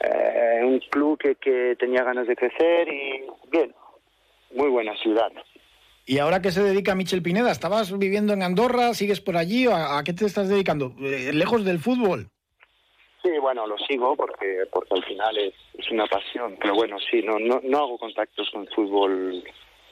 Eh, 0.00 0.64
un 0.64 0.80
club 0.90 1.16
que, 1.16 1.36
que 1.36 1.76
tenía 1.78 2.02
ganas 2.02 2.26
de 2.26 2.34
crecer 2.34 2.88
y 2.88 3.24
bien, 3.52 3.72
muy 4.52 4.68
buena 4.68 4.96
ciudad. 4.96 5.30
¿Y 6.04 6.18
ahora 6.18 6.42
qué 6.42 6.50
se 6.50 6.64
dedica 6.64 6.96
Michel 6.96 7.22
Pineda? 7.22 7.52
¿Estabas 7.52 7.96
viviendo 7.96 8.32
en 8.32 8.42
Andorra? 8.42 8.94
¿Sigues 8.94 9.20
por 9.20 9.36
allí? 9.36 9.68
¿A, 9.68 9.98
a 9.98 10.02
qué 10.02 10.12
te 10.12 10.26
estás 10.26 10.48
dedicando? 10.48 10.92
Eh, 10.98 11.30
¿Lejos 11.32 11.64
del 11.64 11.78
fútbol? 11.78 12.30
Sí, 13.22 13.30
bueno, 13.40 13.66
lo 13.66 13.78
sigo 13.78 14.16
porque 14.16 14.64
porque 14.70 14.94
al 14.94 15.04
final 15.04 15.38
es, 15.38 15.54
una 15.90 16.06
pasión, 16.06 16.56
pero 16.60 16.74
bueno, 16.74 16.98
sí, 17.10 17.22
no, 17.22 17.38
no, 17.38 17.60
no 17.62 17.78
hago 17.78 17.98
contactos 17.98 18.50
con 18.50 18.66
fútbol, 18.68 19.44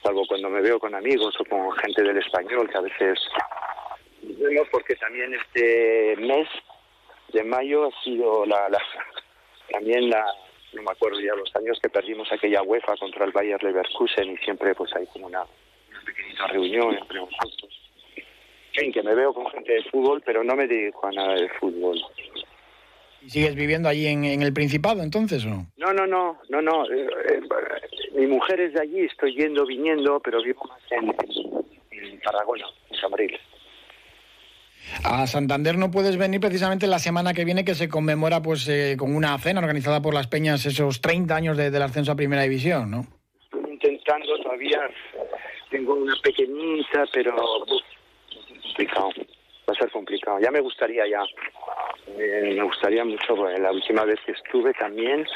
salvo 0.03 0.27
cuando 0.27 0.49
me 0.49 0.61
veo 0.61 0.81
con 0.81 0.95
amigos 0.95 1.35
o 1.39 1.45
con 1.45 1.73
gente 1.77 2.03
del 2.03 2.19
español, 2.19 2.69
que 2.69 2.79
a 2.79 2.83
veces 2.83 3.19
vemos 4.23 4.69
porque 4.73 4.97
también 4.97 5.35
este 5.35 6.17
mes 6.19 6.49
de 7.33 7.45
mayo 7.45 7.87
ha 7.87 8.03
sido 8.03 8.45
la, 8.47 8.69
la, 8.69 8.83
también 9.71 10.11
la, 10.11 10.25
no 10.73 10.83
me 10.83 10.91
acuerdo 10.91 11.21
ya 11.21 11.35
los 11.35 11.55
años 11.57 11.79
que 11.81 11.89
perdimos 11.89 12.31
aquella 12.33 12.63
UEFA 12.63 12.97
contra 12.97 13.25
el 13.25 13.33
Bayer 13.33 13.63
Leverkusen 13.63 14.31
y 14.31 14.37
siempre 14.39 14.75
pues 14.75 14.95
hay 14.97 15.07
como 15.07 15.27
una, 15.27 15.45
pequeñita 16.05 16.47
reunión 16.49 16.97
entre 16.97 17.19
nosotros. 17.19 17.77
En 18.75 18.93
que 18.93 19.03
me 19.03 19.15
veo 19.15 19.35
con 19.35 19.47
gente 19.51 19.73
de 19.73 19.83
fútbol, 19.85 20.23
pero 20.25 20.45
no 20.45 20.55
me 20.55 20.67
dedico 20.67 21.07
a 21.07 21.13
nada 21.13 21.35
de 21.35 21.49
fútbol. 21.49 22.01
¿Y 23.31 23.33
sigues 23.33 23.55
viviendo 23.55 23.89
allí 23.89 24.09
en, 24.09 24.43
el 24.43 24.53
Principado 24.53 25.05
entonces 25.05 25.45
o 25.45 25.51
no? 25.51 25.67
No, 25.77 25.93
no, 25.93 26.05
no, 26.05 26.41
no, 26.49 26.61
no. 26.61 26.85
Eh, 26.87 27.07
eh, 27.29 27.41
mi 28.17 28.27
mujer 28.27 28.59
es 28.61 28.75
de 28.75 28.81
allí, 28.81 29.03
estoy 29.03 29.37
yendo, 29.37 29.65
viniendo, 29.65 30.19
pero 30.19 30.43
vivo 30.43 30.65
más 30.65 30.81
en, 30.91 31.15
en 31.93 32.21
Tarragona, 32.23 32.67
en 32.91 32.97
Samaril. 32.97 33.39
A 35.05 35.29
Santander 35.29 35.79
no 35.79 35.93
puedes 35.93 36.17
venir 36.17 36.41
precisamente 36.41 36.89
la 36.89 36.99
semana 36.99 37.33
que 37.33 37.45
viene 37.45 37.65
que 37.65 37.77
se 37.77 37.89
conmemora 37.89 38.43
pues 38.43 38.69
eh, 38.69 38.97
con 38.99 39.15
una 39.15 39.39
cena 39.39 39.61
organizada 39.61 40.03
por 40.03 40.13
las 40.13 40.27
Peñas 40.27 40.67
esos 40.67 41.01
30 41.01 41.37
años 41.37 41.57
de, 41.57 41.71
del 41.71 41.83
ascenso 41.83 42.11
a 42.11 42.17
Primera 42.17 42.43
División, 42.43 42.91
¿no? 42.91 43.07
Estoy 43.53 43.75
intentando 43.75 44.39
todavía, 44.43 44.91
tengo 45.71 45.95
una 45.95 46.17
pequeñita, 46.21 47.05
pero 47.13 47.37
complicado, 48.61 49.11
va 49.69 49.75
a 49.75 49.79
ser 49.79 49.91
complicado. 49.91 50.39
Ya 50.41 50.51
me 50.51 50.61
gustaría 50.61 51.05
ya, 51.09 51.23
me 52.17 52.63
gustaría 52.63 53.05
mucho, 53.05 53.35
la 53.59 53.73
última 53.73 54.05
vez 54.05 54.19
que 54.25 54.33
estuve 54.33 54.73
también... 54.75 55.27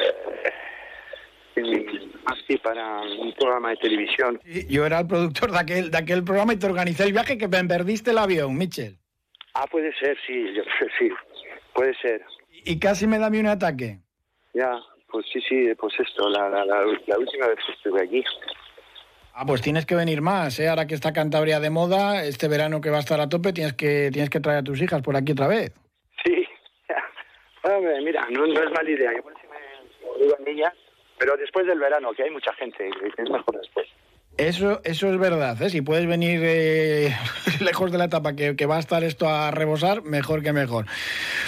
Eh, 0.00 0.52
así 2.26 2.56
para 2.58 3.00
un 3.00 3.32
programa 3.32 3.70
de 3.70 3.76
televisión. 3.76 4.40
yo 4.68 4.86
era 4.86 5.00
el 5.00 5.06
productor 5.06 5.50
de 5.50 5.58
aquel, 5.58 5.90
de 5.90 5.98
aquel 5.98 6.24
programa 6.24 6.52
y 6.52 6.56
te 6.56 6.66
organizé 6.66 7.04
el 7.04 7.12
viaje 7.12 7.38
que 7.38 7.48
me 7.48 7.64
perdiste 7.64 8.10
el 8.10 8.18
avión, 8.18 8.56
Michel. 8.56 8.98
Ah, 9.54 9.66
puede 9.70 9.92
ser, 9.94 10.16
sí, 10.26 10.54
yo, 10.54 10.62
sí, 10.98 11.10
puede 11.74 11.94
ser. 11.96 12.22
Y 12.64 12.78
casi 12.78 13.06
me 13.06 13.18
da 13.18 13.26
a 13.26 13.30
mí 13.30 13.38
un 13.38 13.46
ataque. 13.46 13.98
Ya, 14.54 14.78
pues 15.10 15.26
sí, 15.32 15.40
sí, 15.48 15.74
pues 15.78 15.94
esto, 15.98 16.28
la, 16.28 16.48
la, 16.48 16.64
la, 16.64 17.18
última 17.18 17.46
vez 17.48 17.58
que 17.66 17.72
estuve 17.72 18.02
allí. 18.02 18.24
Ah, 19.40 19.44
pues 19.46 19.62
tienes 19.62 19.86
que 19.86 19.94
venir 19.94 20.20
más, 20.20 20.58
¿eh? 20.58 20.68
Ahora 20.68 20.88
que 20.88 20.96
está 20.96 21.12
Cantabria 21.12 21.60
de 21.60 21.70
moda, 21.70 22.24
este 22.24 22.48
verano 22.48 22.80
que 22.80 22.90
va 22.90 22.96
a 22.96 23.06
estar 23.06 23.20
a 23.20 23.28
tope, 23.28 23.52
tienes 23.52 23.74
que, 23.74 24.10
tienes 24.12 24.30
que 24.30 24.40
traer 24.40 24.58
a 24.58 24.62
tus 24.64 24.82
hijas 24.82 25.00
por 25.00 25.16
aquí 25.16 25.30
otra 25.30 25.46
vez. 25.46 25.72
Sí, 26.24 26.44
mira, 28.02 28.26
no, 28.30 28.46
es 28.46 28.70
mala 28.72 28.90
idea. 28.90 29.12
Yo 29.14 29.22
por 29.22 29.32
si 29.40 29.46
me 29.46 30.24
digo 30.24 30.34
a 30.34 30.50
ellas, 30.50 30.72
pero 31.20 31.36
después 31.36 31.68
del 31.68 31.78
verano, 31.78 32.12
que 32.14 32.24
hay 32.24 32.30
mucha 32.30 32.52
gente, 32.54 32.90
es 33.16 33.30
mejor 33.30 33.60
después. 33.60 33.86
Eso, 34.38 34.80
eso 34.84 35.08
es 35.08 35.18
verdad, 35.18 35.60
¿eh? 35.60 35.68
si 35.68 35.82
puedes 35.82 36.06
venir 36.06 36.40
eh, 36.44 37.08
lejos 37.60 37.90
de 37.90 37.98
la 37.98 38.04
etapa 38.04 38.36
que, 38.36 38.66
va 38.66 38.76
a 38.76 38.78
estar 38.78 39.02
esto 39.02 39.28
a 39.28 39.50
rebosar, 39.50 40.02
mejor 40.02 40.44
que 40.44 40.52
mejor. 40.52 40.86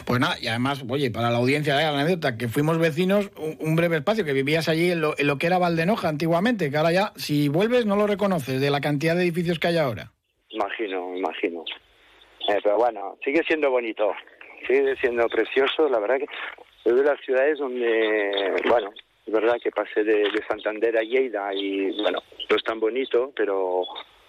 Pues 0.04 0.18
nada, 0.18 0.34
y 0.40 0.48
además, 0.48 0.84
oye, 0.88 1.12
para 1.12 1.30
la 1.30 1.38
audiencia, 1.38 1.76
de 1.76 1.84
la 1.84 2.00
anécdota, 2.00 2.36
que 2.36 2.48
fuimos 2.48 2.78
vecinos 2.78 3.30
un, 3.36 3.76
breve 3.76 3.98
espacio, 3.98 4.24
que 4.24 4.32
vivías 4.32 4.68
allí 4.68 4.90
en 4.90 5.02
lo, 5.02 5.16
en 5.16 5.28
lo, 5.28 5.38
que 5.38 5.46
era 5.46 5.58
Valdenoja 5.58 6.08
antiguamente, 6.08 6.68
que 6.68 6.76
ahora 6.78 6.90
ya, 6.90 7.12
si 7.14 7.48
vuelves, 7.48 7.86
no 7.86 7.94
lo 7.94 8.08
reconoces 8.08 8.60
de 8.60 8.70
la 8.70 8.80
cantidad 8.80 9.14
de 9.14 9.22
edificios 9.22 9.60
que 9.60 9.68
hay 9.68 9.78
ahora. 9.78 10.10
Imagino, 10.48 11.16
imagino. 11.16 11.64
Eh, 12.48 12.58
pero 12.60 12.76
bueno, 12.76 13.16
sigue 13.24 13.44
siendo 13.46 13.70
bonito, 13.70 14.12
sigue 14.66 14.96
siendo 14.96 15.28
precioso, 15.28 15.88
la 15.88 16.00
verdad 16.00 16.16
que 16.18 16.26
es 16.90 16.96
de 16.96 17.04
las 17.04 17.20
ciudades 17.20 17.56
donde, 17.56 18.52
bueno, 18.68 18.90
es 19.30 19.34
verdad 19.34 19.60
que 19.62 19.70
pasé 19.70 20.02
de, 20.02 20.28
Santander 20.48 20.98
a 20.98 21.02
Lleida 21.02 21.54
y 21.54 22.02
bueno, 22.02 22.18
no 22.50 22.56
es 22.56 22.64
tan 22.64 22.80
bonito, 22.80 23.32
pero, 23.36 23.84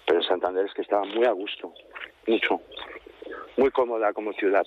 pero 0.05 0.21
Santander 0.21 0.67
es 0.67 0.73
que 0.75 0.83
estaba 0.83 1.03
muy 1.05 1.25
a 1.25 1.31
gusto, 1.31 1.73
mucho, 2.27 2.61
muy 3.57 3.71
cómoda 3.71 4.13
como 4.13 4.31
ciudad. 4.33 4.63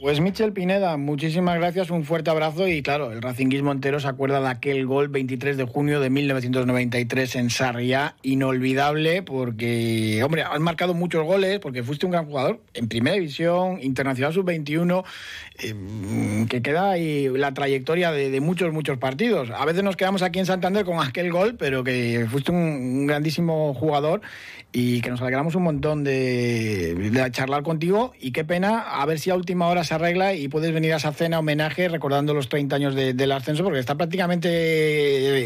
Pues 0.00 0.20
Michel 0.20 0.52
Pineda, 0.52 0.96
muchísimas 0.96 1.54
gracias, 1.56 1.88
un 1.88 2.02
fuerte 2.02 2.28
abrazo 2.28 2.66
y 2.66 2.82
claro, 2.82 3.12
el 3.12 3.22
racinguismo 3.22 3.70
entero 3.70 4.00
se 4.00 4.08
acuerda 4.08 4.40
de 4.40 4.48
aquel 4.48 4.86
gol 4.86 5.08
23 5.08 5.56
de 5.56 5.64
junio 5.64 6.00
de 6.00 6.10
1993 6.10 7.36
en 7.36 7.48
Sarriá, 7.48 8.16
inolvidable 8.22 9.22
porque, 9.22 10.20
hombre, 10.24 10.42
has 10.42 10.58
marcado 10.58 10.94
muchos 10.94 11.24
goles 11.24 11.60
porque 11.60 11.84
fuiste 11.84 12.06
un 12.06 12.12
gran 12.12 12.26
jugador 12.26 12.60
en 12.74 12.88
Primera 12.88 13.14
División, 13.14 13.78
Internacional 13.82 14.34
Sub-21, 14.34 15.04
eh, 15.60 16.46
que 16.48 16.60
queda 16.60 16.90
ahí 16.90 17.28
la 17.28 17.54
trayectoria 17.54 18.10
de, 18.10 18.40
muchos, 18.40 18.72
muchos 18.72 18.98
partidos. 18.98 19.50
A 19.50 19.64
veces 19.64 19.84
nos 19.84 19.96
quedamos 19.96 20.22
aquí 20.22 20.40
en 20.40 20.46
Santander 20.46 20.84
con 20.84 20.98
aquel 20.98 21.30
gol, 21.30 21.54
pero 21.56 21.84
que 21.84 22.26
fuiste 22.28 22.50
un, 22.50 23.06
grandísimo 23.06 23.72
jugador 23.74 24.22
y 24.72 25.00
que 25.02 25.10
nos 25.10 25.22
alegramos 25.22 25.54
un 25.54 25.62
montón 25.62 26.02
de, 26.02 26.94
de 26.94 27.30
charlar 27.30 27.62
contigo 27.62 28.12
y 28.20 28.32
qué 28.32 28.44
pena, 28.44 28.80
a 28.80 29.06
ver 29.06 29.20
si 29.20 29.30
a 29.30 29.36
última 29.36 29.68
hora 29.68 29.83
se 29.84 29.94
arregla 29.94 30.34
y 30.34 30.48
puedes 30.48 30.72
venir 30.72 30.92
a 30.92 30.96
esa 30.96 31.12
cena 31.12 31.38
homenaje 31.38 31.88
recordando 31.88 32.34
los 32.34 32.48
30 32.48 32.76
años 32.76 32.94
del 32.94 33.32
ascenso, 33.32 33.62
porque 33.64 33.78
está 33.78 33.94
prácticamente 33.94 34.48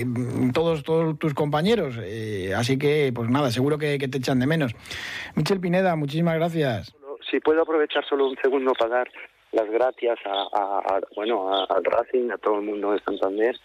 eh, 0.00 0.06
todos, 0.52 0.82
todos 0.82 1.18
tus 1.18 1.34
compañeros. 1.34 1.96
Eh, 2.02 2.52
así 2.56 2.78
que, 2.78 3.12
pues 3.14 3.28
nada, 3.28 3.50
seguro 3.50 3.78
que, 3.78 3.98
te 3.98 4.18
echan 4.18 4.40
de 4.40 4.46
menos. 4.46 4.74
Michel 5.34 5.60
Pineda, 5.60 5.96
muchísimas 5.96 6.36
gracias. 6.36 6.94
Si 7.30 7.40
puedo 7.40 7.62
aprovechar 7.62 8.04
solo 8.06 8.28
un 8.28 8.36
segundo 8.42 8.72
para 8.72 8.98
dar 8.98 9.08
las 9.52 9.68
gracias 9.70 10.18
a, 10.26 11.00
bueno 11.16 11.52
al 11.52 11.84
Racing, 11.84 12.30
a 12.30 12.38
todo 12.38 12.56
el 12.56 12.62
mundo 12.62 12.92
de 12.92 13.00
Santander 13.00 13.56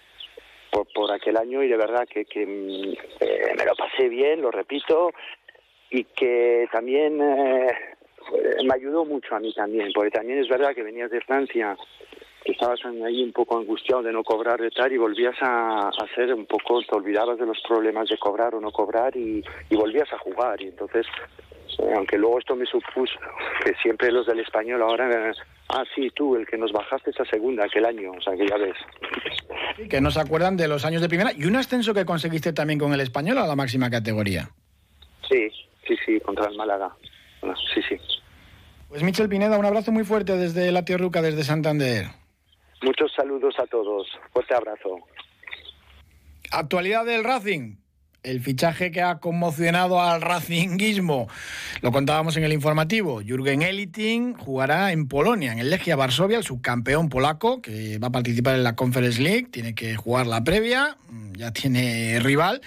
por, 0.72 0.88
por 0.94 1.12
aquel 1.12 1.38
año 1.38 1.62
y 1.64 1.68
de 1.68 1.78
verdad 1.78 2.08
que, 2.10 2.26
que 2.26 2.44
eh, 2.44 3.54
me 3.58 3.66
lo 3.66 3.76
pasé 3.76 4.10
bien, 4.10 4.42
lo 4.42 4.52
repito, 4.52 5.12
y 5.90 6.06
que 6.06 6.68
también 6.72 7.22
eh, 7.22 7.68
me 8.64 8.74
ayudó 8.74 9.06
mucho 9.06 9.36
a 9.36 9.40
mí 9.40 9.54
también, 9.54 9.92
porque 9.94 10.12
también 10.12 10.40
es 10.40 10.48
verdad 10.48 10.74
que 10.74 10.84
venías 10.84 11.12
de 11.12 11.22
Francia, 11.22 11.76
que 12.44 12.52
estabas 12.52 12.80
ahí 12.86 13.24
un 13.24 13.32
poco 13.32 13.58
angustiado 13.58 14.04
de 14.04 14.12
no 14.12 14.24
cobrar 14.24 14.60
de 14.60 14.70
tal 14.70 14.92
y 14.92 14.98
volvías 14.98 15.36
a, 15.42 15.90
hacer 15.90 16.34
un 16.34 16.46
poco, 16.46 16.82
te 16.82 16.96
olvidabas 16.96 17.40
de 17.40 17.46
los 17.46 17.58
problemas 17.68 18.10
de 18.10 18.18
cobrar 18.18 18.54
o 18.56 18.62
no 18.62 18.72
cobrar 18.72 19.16
y, 19.16 19.44
volvías 19.72 20.12
a 20.12 20.18
jugar. 20.18 20.62
Y 20.62 20.66
entonces, 20.66 21.06
eh, 21.80 21.94
aunque 21.96 22.18
luego 22.18 22.40
esto 22.40 22.56
me 22.56 22.66
supuso 22.66 23.16
que 23.64 23.74
siempre 23.82 24.12
los 24.12 24.26
del 24.26 24.40
español 24.40 24.82
ahora, 24.82 25.32
ah, 25.70 25.84
sí, 25.96 26.10
tú, 26.14 26.36
el 26.36 26.46
que 26.46 26.58
nos 26.58 26.72
bajaste 26.72 27.12
esa 27.12 27.26
segunda 27.26 27.66
aquel 27.66 27.86
año, 27.86 28.12
o 28.12 28.22
sea, 28.22 28.36
que 28.36 28.48
ya 28.48 28.58
ves. 28.58 28.78
que 29.90 30.02
no 30.02 30.12
se 30.12 30.20
acuerdan 30.20 30.58
de 30.58 30.68
los 30.68 30.84
años 30.86 31.02
de 31.02 31.08
primera 31.08 31.32
y 31.36 31.46
un 31.46 31.56
ascenso 31.56 31.94
que 31.94 32.06
conseguiste 32.06 32.52
también 32.52 32.80
con 32.80 32.94
el 32.94 33.00
español 33.00 33.38
a 33.38 33.48
la 33.48 33.56
máxima 33.56 33.90
categoría. 33.90 34.50
Sí, 35.30 35.50
sí, 35.88 35.96
sí, 36.06 36.20
contra 36.20 36.48
el 36.48 36.58
Málaga. 36.58 36.94
Sí, 37.74 37.82
sí. 37.88 37.98
Pues 38.90 39.02
Michel 39.02 39.28
Pineda, 39.28 39.58
un 39.58 39.66
abrazo 39.66 39.92
muy 39.92 40.04
fuerte 40.04 40.38
desde 40.38 40.72
La 40.72 40.86
Tierruca, 40.86 41.22
desde 41.22 41.44
Santander. 41.44 42.08
Muchos 42.84 43.12
saludos 43.16 43.56
a 43.58 43.66
todos. 43.66 44.08
Fuerte 44.32 44.54
abrazo. 44.54 45.00
Actualidad 46.52 47.06
del 47.06 47.24
Racing. 47.24 47.78
El 48.22 48.40
fichaje 48.40 48.92
que 48.92 49.02
ha 49.02 49.20
conmocionado 49.20 50.00
al 50.02 50.22
racinguismo. 50.22 51.28
Lo 51.82 51.92
contábamos 51.92 52.38
en 52.38 52.44
el 52.44 52.54
informativo. 52.54 53.22
Jürgen 53.22 53.64
Eliting 53.64 54.36
jugará 54.36 54.92
en 54.92 55.08
Polonia, 55.08 55.52
en 55.52 55.60
el 55.60 55.70
Legia 55.70 55.96
Varsovia, 55.96 56.38
el 56.38 56.44
subcampeón 56.44 57.10
polaco, 57.10 57.62
que 57.62 57.98
va 57.98 58.08
a 58.08 58.12
participar 58.12 58.56
en 58.56 58.64
la 58.64 58.76
Conference 58.76 59.22
League. 59.22 59.48
Tiene 59.52 59.76
que 59.76 59.96
jugar 59.96 60.28
la 60.28 60.44
previa, 60.44 60.98
ya 61.34 61.52
tiene 61.52 62.20
rival 62.22 62.62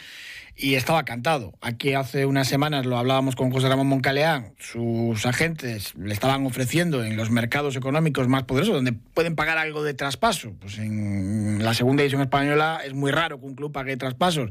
y 0.56 0.74
estaba 0.74 1.04
cantado. 1.04 1.52
Aquí 1.60 1.92
hace 1.92 2.24
unas 2.24 2.48
semanas 2.48 2.86
lo 2.86 2.96
hablábamos 2.96 3.36
con 3.36 3.50
José 3.50 3.68
Ramón 3.68 3.88
Moncaleán, 3.88 4.54
sus 4.58 5.26
agentes 5.26 5.94
le 5.96 6.14
estaban 6.14 6.46
ofreciendo 6.46 7.04
en 7.04 7.16
los 7.16 7.30
mercados 7.30 7.76
económicos 7.76 8.26
más 8.28 8.44
poderosos, 8.44 8.74
donde 8.74 8.92
pueden 8.92 9.36
pagar 9.36 9.58
algo 9.58 9.82
de 9.82 9.92
traspaso. 9.92 10.54
Pues 10.58 10.78
en 10.78 11.62
la 11.62 11.74
segunda 11.74 12.02
edición 12.02 12.22
española 12.22 12.80
es 12.84 12.94
muy 12.94 13.10
raro 13.10 13.38
que 13.38 13.46
un 13.46 13.54
club 13.54 13.72
pague 13.72 13.96
traspasos. 13.96 14.50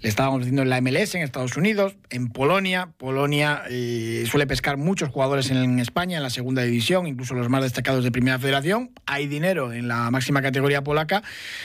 Le 0.00 0.08
estaban 0.08 0.34
ofreciendo 0.34 0.62
en 0.62 0.68
la 0.68 0.80
MLS, 0.80 1.14
en 1.14 1.22
Estados 1.22 1.56
Unidos, 1.56 1.96
en 2.10 2.28
Polonia. 2.28 2.90
Polonia 2.98 3.62
eh, 3.70 4.24
suele 4.30 4.46
pescar 4.46 4.76
muchos 4.76 5.08
jugadores 5.08 5.50
en 5.50 5.78
España, 5.78 6.18
en 6.18 6.22
la 6.22 6.30
segunda 6.30 6.62
división, 6.62 7.06
incluso 7.06 7.34
los 7.34 7.48
más 7.48 7.62
destacados 7.62 8.04
de 8.04 8.12
Primera 8.12 8.38
Federación. 8.38 8.90
Hay 9.06 9.26
dinero 9.26 9.72
en 9.72 9.88
la 9.88 10.10
máxima 10.10 10.42
categoría 10.42 10.84
polaca 10.84 11.22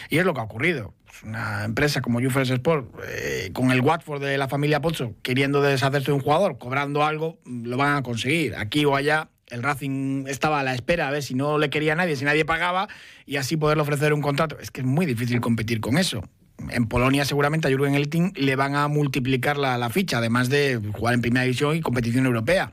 y 0.10 0.18
es 0.18 0.26
lo 0.26 0.34
que 0.34 0.40
ha 0.40 0.44
ocurrido 0.44 0.94
una 1.24 1.66
empresa 1.66 2.02
como 2.02 2.22
Jufres 2.22 2.50
Sport, 2.50 2.94
eh, 3.08 3.50
con 3.54 3.72
el 3.72 3.82
Watford 3.82 4.22
de 4.22 4.38
la 4.38 4.48
familia 4.48 4.82
Pozzo, 4.82 5.16
queriendo 5.22 5.62
deshacerse 5.62 6.08
de 6.08 6.14
un 6.14 6.22
jugador, 6.22 6.58
cobrando 6.58 7.04
algo, 7.04 7.40
lo 7.46 7.78
van 7.78 7.98
a 7.98 8.04
conseguir. 8.04 8.56
Aquí 8.56 8.86
o 8.86 8.96
allá, 8.96 9.30
el 9.48 9.64
Racing 9.64 10.26
estaba 10.28 10.60
a 10.60 10.64
la 10.64 10.74
espera 10.74 11.08
a 11.08 11.12
ver 11.12 11.24
si 11.24 11.36
no 11.36 11.58
le 11.58 11.70
quería 11.70 11.96
nadie, 11.96 12.16
si 12.16 12.26
nadie 12.26 12.46
pagaba, 12.46 12.88
y 13.26 13.38
así 13.38 13.58
poderle 13.58 13.84
ofrecer 13.84 14.14
un 14.14 14.22
contrato. 14.22 14.58
Es 14.60 14.72
que 14.72 14.82
es 14.82 14.88
muy 14.88 15.06
difícil 15.06 15.42
competir 15.42 15.82
con 15.82 15.98
eso. 15.98 16.24
En 16.70 16.88
Polonia 16.88 17.26
seguramente 17.26 17.68
a 17.68 17.72
Jürgen 17.72 17.96
Elting 17.96 18.34
le 18.36 18.56
van 18.56 18.76
a 18.76 18.88
multiplicar 18.88 19.58
la, 19.58 19.78
la 19.78 19.90
ficha, 19.90 20.18
además 20.18 20.50
de 20.50 20.80
jugar 20.94 21.14
en 21.14 21.22
primera 21.22 21.44
división 21.44 21.76
y 21.76 21.82
competición 21.82 22.26
europea. 22.26 22.72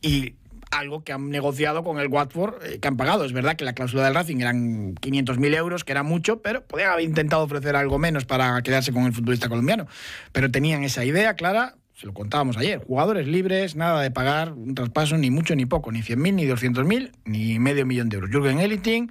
Y 0.00 0.34
algo 0.70 1.02
que 1.02 1.12
han 1.12 1.30
negociado 1.30 1.82
con 1.84 1.98
el 1.98 2.08
Watford, 2.08 2.64
eh, 2.64 2.78
que 2.78 2.88
han 2.88 2.96
pagado. 2.96 3.24
Es 3.24 3.32
verdad 3.32 3.56
que 3.56 3.64
la 3.64 3.72
cláusula 3.72 4.04
del 4.04 4.14
Racing 4.14 4.38
eran 4.38 4.94
500.000 4.94 5.56
euros, 5.56 5.84
que 5.84 5.92
era 5.92 6.02
mucho, 6.02 6.40
pero 6.42 6.62
podían 6.62 6.92
haber 6.92 7.04
intentado 7.04 7.42
ofrecer 7.42 7.76
algo 7.76 7.98
menos 7.98 8.24
para 8.24 8.60
quedarse 8.62 8.92
con 8.92 9.04
el 9.04 9.12
futbolista 9.12 9.48
colombiano. 9.48 9.86
Pero 10.32 10.50
tenían 10.50 10.84
esa 10.84 11.04
idea 11.04 11.34
clara, 11.34 11.74
se 11.94 12.06
lo 12.06 12.14
contábamos 12.14 12.56
ayer, 12.56 12.78
jugadores 12.78 13.26
libres, 13.26 13.76
nada 13.76 14.00
de 14.00 14.10
pagar 14.10 14.52
un 14.52 14.74
traspaso, 14.74 15.18
ni 15.18 15.30
mucho 15.30 15.54
ni 15.54 15.66
poco, 15.66 15.92
ni 15.92 16.00
100.000, 16.00 16.34
ni 16.34 16.46
200.000, 16.46 17.10
ni 17.24 17.58
medio 17.58 17.84
millón 17.84 18.08
de 18.08 18.16
euros. 18.16 18.30
Jürgen 18.30 18.60
Eliting 18.60 19.10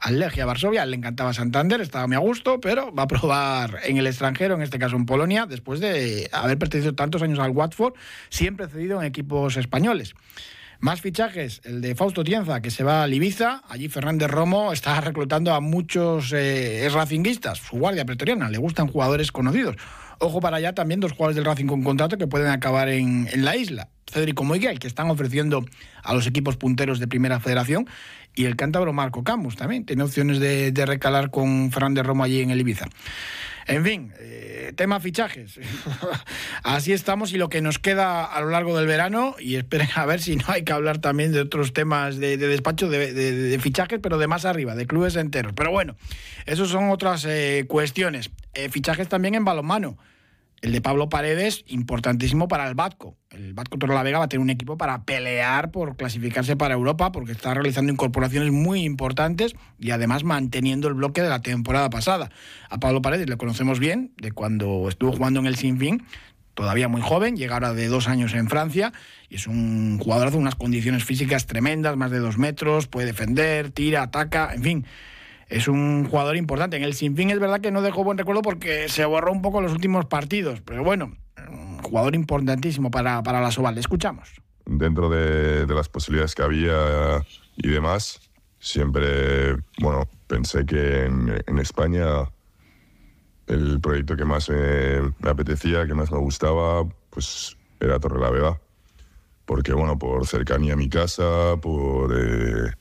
al 0.00 0.18
Legia 0.18 0.46
Varsovia. 0.46 0.84
Le 0.86 0.96
encantaba 0.96 1.32
Santander, 1.32 1.80
estaba 1.80 2.06
muy 2.06 2.16
a 2.16 2.20
gusto, 2.20 2.60
pero 2.60 2.92
va 2.92 3.04
a 3.04 3.06
probar 3.06 3.80
en 3.84 3.98
el 3.98 4.06
extranjero, 4.06 4.54
en 4.54 4.62
este 4.62 4.78
caso 4.78 4.96
en 4.96 5.06
Polonia, 5.06 5.46
después 5.46 5.80
de 5.80 6.28
haber 6.32 6.58
pertenecido 6.58 6.94
tantos 6.94 7.22
años 7.22 7.38
al 7.38 7.50
Watford, 7.50 7.94
siempre 8.30 8.66
cedido 8.68 9.00
en 9.00 9.06
equipos 9.06 9.56
españoles. 9.56 10.14
Más 10.80 11.02
fichajes, 11.02 11.60
el 11.64 11.82
de 11.82 11.94
Fausto 11.94 12.24
Tienza, 12.24 12.62
que 12.62 12.70
se 12.70 12.82
va 12.82 13.02
a 13.02 13.08
Ibiza. 13.08 13.62
Allí 13.68 13.90
Fernández 13.90 14.30
Romo 14.30 14.72
está 14.72 14.98
reclutando 15.02 15.52
a 15.52 15.60
muchos 15.60 16.32
eh, 16.32 16.88
racinguistas, 16.90 17.58
su 17.58 17.76
guardia 17.76 18.06
pretoriana. 18.06 18.48
Le 18.48 18.56
gustan 18.56 18.88
jugadores 18.88 19.30
conocidos. 19.30 19.76
Ojo 20.20 20.40
para 20.40 20.56
allá 20.56 20.74
también 20.74 21.00
dos 21.00 21.12
jugadores 21.12 21.36
del 21.36 21.44
Racing 21.44 21.66
con 21.66 21.82
contrato 21.82 22.16
que 22.16 22.26
pueden 22.26 22.48
acabar 22.48 22.88
en, 22.88 23.28
en 23.30 23.44
la 23.44 23.56
isla. 23.56 23.90
Federico 24.10 24.44
Miguel, 24.44 24.78
que 24.78 24.86
están 24.86 25.10
ofreciendo 25.10 25.64
a 26.02 26.14
los 26.14 26.26
equipos 26.26 26.56
punteros 26.56 26.98
de 26.98 27.08
Primera 27.08 27.40
Federación, 27.40 27.88
y 28.34 28.44
el 28.44 28.56
cántabro 28.56 28.92
Marco 28.92 29.24
Camus 29.24 29.56
también. 29.56 29.84
Tiene 29.84 30.02
opciones 30.02 30.38
de, 30.38 30.72
de 30.72 30.86
recalar 30.86 31.30
con 31.30 31.72
Fernández 31.72 32.06
Romo 32.06 32.24
allí 32.24 32.40
en 32.40 32.50
el 32.50 32.60
Ibiza. 32.60 32.86
En 33.66 33.84
fin, 33.84 34.12
eh, 34.18 34.72
tema 34.74 34.98
fichajes. 34.98 35.60
Así 36.64 36.92
estamos 36.92 37.32
y 37.32 37.36
lo 37.36 37.48
que 37.48 37.62
nos 37.62 37.78
queda 37.78 38.24
a 38.24 38.40
lo 38.40 38.50
largo 38.50 38.76
del 38.76 38.86
verano 38.86 39.36
y 39.38 39.56
esperen 39.56 39.88
a 39.94 40.06
ver 40.06 40.20
si 40.20 40.36
no 40.36 40.44
hay 40.48 40.64
que 40.64 40.72
hablar 40.72 40.98
también 40.98 41.30
de 41.30 41.40
otros 41.40 41.72
temas 41.72 42.16
de, 42.16 42.36
de 42.36 42.48
despacho 42.48 42.88
de, 42.88 43.12
de, 43.12 43.58
fichajes, 43.60 44.00
pero 44.02 44.18
de 44.18 44.26
más 44.26 44.44
arriba, 44.44 44.74
de 44.74 44.86
clubes 44.86 45.14
enteros. 45.16 45.52
Pero 45.54 45.70
bueno, 45.70 45.96
eso 46.46 46.66
son 46.66 46.90
otras 46.90 47.24
eh, 47.26 47.64
cuestiones. 47.68 48.30
Eh, 48.54 48.70
fichajes 48.70 49.08
también 49.08 49.36
en 49.36 49.44
balonmano. 49.44 49.98
El 50.62 50.72
de 50.72 50.82
Pablo 50.82 51.08
Paredes, 51.08 51.64
importantísimo 51.68 52.46
para 52.46 52.68
el 52.68 52.74
Batco. 52.74 53.16
El 53.30 53.54
Batco 53.54 53.78
Vega 53.78 54.18
va 54.18 54.24
a 54.24 54.28
tener 54.28 54.42
un 54.42 54.50
equipo 54.50 54.76
para 54.76 55.04
pelear 55.04 55.70
por 55.70 55.96
clasificarse 55.96 56.54
para 56.54 56.74
Europa, 56.74 57.12
porque 57.12 57.32
está 57.32 57.54
realizando 57.54 57.90
incorporaciones 57.90 58.52
muy 58.52 58.82
importantes 58.82 59.54
y 59.78 59.92
además 59.92 60.22
manteniendo 60.22 60.88
el 60.88 60.94
bloque 60.94 61.22
de 61.22 61.30
la 61.30 61.40
temporada 61.40 61.88
pasada. 61.88 62.30
A 62.68 62.78
Pablo 62.78 63.00
Paredes 63.00 63.26
le 63.26 63.38
conocemos 63.38 63.78
bien, 63.78 64.12
de 64.20 64.32
cuando 64.32 64.86
estuvo 64.90 65.12
jugando 65.12 65.40
en 65.40 65.46
el 65.46 65.56
Sinfín, 65.56 66.04
todavía 66.52 66.88
muy 66.88 67.00
joven, 67.00 67.36
llega 67.36 67.54
ahora 67.54 67.72
de 67.72 67.86
dos 67.86 68.06
años 68.06 68.34
en 68.34 68.48
Francia, 68.50 68.92
y 69.30 69.36
es 69.36 69.46
un 69.46 69.98
jugador 69.98 70.30
de 70.30 70.36
unas 70.36 70.56
condiciones 70.56 71.04
físicas 71.04 71.46
tremendas, 71.46 71.96
más 71.96 72.10
de 72.10 72.18
dos 72.18 72.36
metros, 72.36 72.86
puede 72.86 73.06
defender, 73.06 73.70
tira, 73.70 74.02
ataca, 74.02 74.52
en 74.52 74.62
fin 74.62 74.86
es 75.50 75.66
un 75.66 76.08
jugador 76.08 76.36
importante. 76.36 76.76
En 76.76 76.84
el 76.84 76.94
Sinfín 76.94 77.30
es 77.30 77.40
verdad 77.40 77.60
que 77.60 77.72
no 77.72 77.82
dejó 77.82 78.04
buen 78.04 78.16
recuerdo 78.16 78.40
porque 78.40 78.88
se 78.88 79.04
borró 79.04 79.32
un 79.32 79.42
poco 79.42 79.60
los 79.60 79.72
últimos 79.72 80.06
partidos, 80.06 80.60
pero 80.60 80.84
bueno, 80.84 81.16
un 81.50 81.78
jugador 81.82 82.14
importantísimo 82.14 82.90
para, 82.90 83.22
para 83.22 83.40
la 83.40 83.50
Soval. 83.50 83.74
Le 83.74 83.80
escuchamos. 83.80 84.28
Dentro 84.64 85.10
de, 85.10 85.66
las 85.66 85.88
posibilidades 85.88 86.36
que 86.36 86.42
había 86.42 87.24
y 87.56 87.68
demás, 87.68 88.20
siempre, 88.60 89.56
bueno, 89.80 90.08
pensé 90.28 90.64
que 90.64 91.06
en, 91.06 91.58
España 91.58 92.04
el 93.48 93.80
proyecto 93.80 94.16
que 94.16 94.24
más 94.24 94.48
me, 94.48 95.12
apetecía, 95.28 95.84
que 95.86 95.94
más 95.94 96.12
me 96.12 96.18
gustaba, 96.18 96.84
pues 97.10 97.56
era 97.80 97.98
Torre 97.98 98.20
la. 98.20 98.60
Porque, 99.46 99.72
bueno, 99.72 99.98
por 99.98 100.24
cercanía 100.28 100.74
a 100.74 100.76
mi 100.76 100.88
casa, 100.88 101.56
por... 101.60 102.16
Eh, 102.16 102.72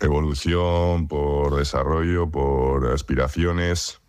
evolución, 0.00 1.08
por 1.08 1.56
desarrollo, 1.56 2.30
por 2.30 2.92
aspiraciones, 2.92 4.00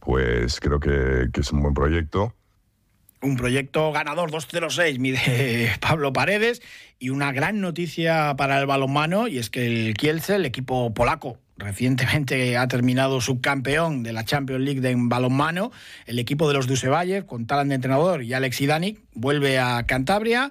pues 0.00 0.60
creo 0.60 0.80
que, 0.80 1.28
que 1.32 1.40
es 1.40 1.52
un 1.52 1.62
buen 1.62 1.74
proyecto. 1.74 2.34
Un 3.22 3.36
proyecto 3.36 3.90
ganador 3.90 4.30
2-0-6, 4.30 4.98
mide 4.98 5.72
Pablo 5.80 6.12
Paredes. 6.12 6.60
Y 6.98 7.08
una 7.08 7.32
gran 7.32 7.60
noticia 7.60 8.34
para 8.36 8.58
el 8.60 8.66
balonmano, 8.66 9.28
y 9.28 9.38
es 9.38 9.50
que 9.50 9.66
el 9.66 9.94
Kielce, 9.94 10.36
el 10.36 10.44
equipo 10.44 10.92
polaco, 10.92 11.38
recientemente 11.56 12.56
ha 12.56 12.68
terminado 12.68 13.20
subcampeón 13.20 14.02
de 14.02 14.12
la 14.12 14.24
Champions 14.24 14.62
League 14.62 14.80
de 14.80 14.94
balonmano. 14.96 15.70
El 16.06 16.18
equipo 16.18 16.48
de 16.48 16.54
los 16.54 16.66
Dusevalle, 16.66 17.24
con 17.24 17.46
Talan 17.46 17.68
de 17.68 17.76
entrenador 17.76 18.22
y 18.22 18.34
Alex 18.34 18.60
Idanic, 18.60 19.00
vuelve 19.14 19.58
a 19.58 19.84
Cantabria 19.86 20.50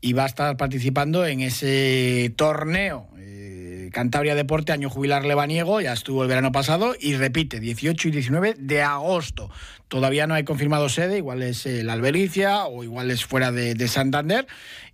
y 0.00 0.12
va 0.12 0.24
a 0.24 0.26
estar 0.26 0.56
participando 0.56 1.26
en 1.26 1.40
ese 1.40 2.32
torneo 2.36 3.08
Cantabria 3.90 4.34
Deporte, 4.34 4.72
año 4.72 4.90
jubilar 4.90 5.24
lebaniego, 5.24 5.80
ya 5.80 5.92
estuvo 5.92 6.22
el 6.22 6.28
verano 6.28 6.52
pasado 6.52 6.94
y 6.98 7.16
repite 7.16 7.60
18 7.60 8.08
y 8.08 8.10
19 8.10 8.54
de 8.58 8.82
agosto. 8.82 9.50
Todavía 9.88 10.26
no 10.26 10.34
hay 10.34 10.44
confirmado 10.44 10.88
sede, 10.88 11.18
igual 11.18 11.42
es 11.42 11.66
eh, 11.66 11.82
la 11.82 11.94
Albericia 11.94 12.64
o 12.64 12.84
igual 12.84 13.10
es 13.10 13.24
fuera 13.24 13.52
de 13.52 13.88
Santander 13.88 14.46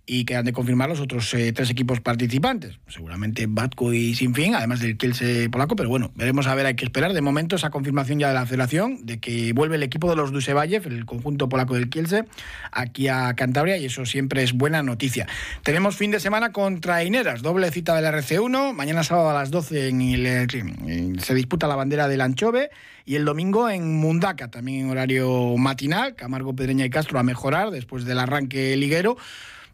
y 0.09 0.23
que 0.23 0.37
han 0.37 0.45
de 0.45 0.53
confirmar 0.53 0.87
los 0.87 1.01
otros 1.01 1.31
eh, 1.33 1.51
tres 1.51 1.69
equipos 1.69 1.99
participantes. 1.99 2.79
Seguramente 2.87 3.45
Batco 3.47 3.91
y 3.91 4.15
Sinfín, 4.15 4.55
además 4.55 4.79
del 4.79 4.97
Kielce 4.97 5.49
polaco, 5.49 5.75
pero 5.75 5.89
bueno, 5.89 6.11
veremos 6.15 6.47
a 6.47 6.55
ver, 6.55 6.65
hay 6.65 6.75
que 6.75 6.85
esperar. 6.85 7.11
De 7.11 7.21
momento 7.21 7.57
esa 7.57 7.69
confirmación 7.69 8.17
ya 8.17 8.29
de 8.29 8.33
la 8.33 8.45
federación 8.45 9.05
de 9.05 9.19
que 9.19 9.51
vuelve 9.51 9.75
el 9.75 9.83
equipo 9.83 10.09
de 10.09 10.15
los 10.15 10.31
Dusevalle, 10.31 10.77
el 10.77 11.05
conjunto 11.05 11.49
polaco 11.49 11.75
del 11.75 11.89
Kielce, 11.89 12.23
aquí 12.71 13.09
a 13.09 13.33
Cantabria 13.35 13.77
y 13.77 13.85
eso 13.85 14.05
siempre 14.05 14.43
es 14.43 14.53
buena 14.53 14.81
noticia. 14.81 15.27
Tenemos 15.63 15.97
fin 15.97 16.11
de 16.11 16.21
semana 16.21 16.53
con 16.53 16.79
traineras, 16.79 17.41
doble 17.41 17.69
cita 17.71 17.93
del 17.95 18.05
RC1, 18.05 18.73
mañana 18.73 19.03
sábado 19.03 19.29
a 19.29 19.33
las 19.33 19.51
12 19.51 19.89
en 19.89 20.01
el, 20.01 21.19
se 21.19 21.35
disputa 21.35 21.67
la 21.67 21.75
bandera 21.75 22.07
del 22.07 22.21
Anchove 22.21 22.69
y 23.05 23.15
el 23.15 23.25
domingo 23.25 23.69
en 23.69 23.97
Mundaca, 23.97 24.49
también 24.49 24.85
en 24.85 24.89
horario 24.89 25.57
matinal, 25.57 26.15
Camargo, 26.15 26.55
Pedreña 26.55 26.85
y 26.85 26.89
Castro 26.89 27.19
a 27.19 27.23
mejorar 27.23 27.71
después 27.71 28.05
del 28.05 28.19
arranque 28.19 28.75
liguero. 28.77 29.17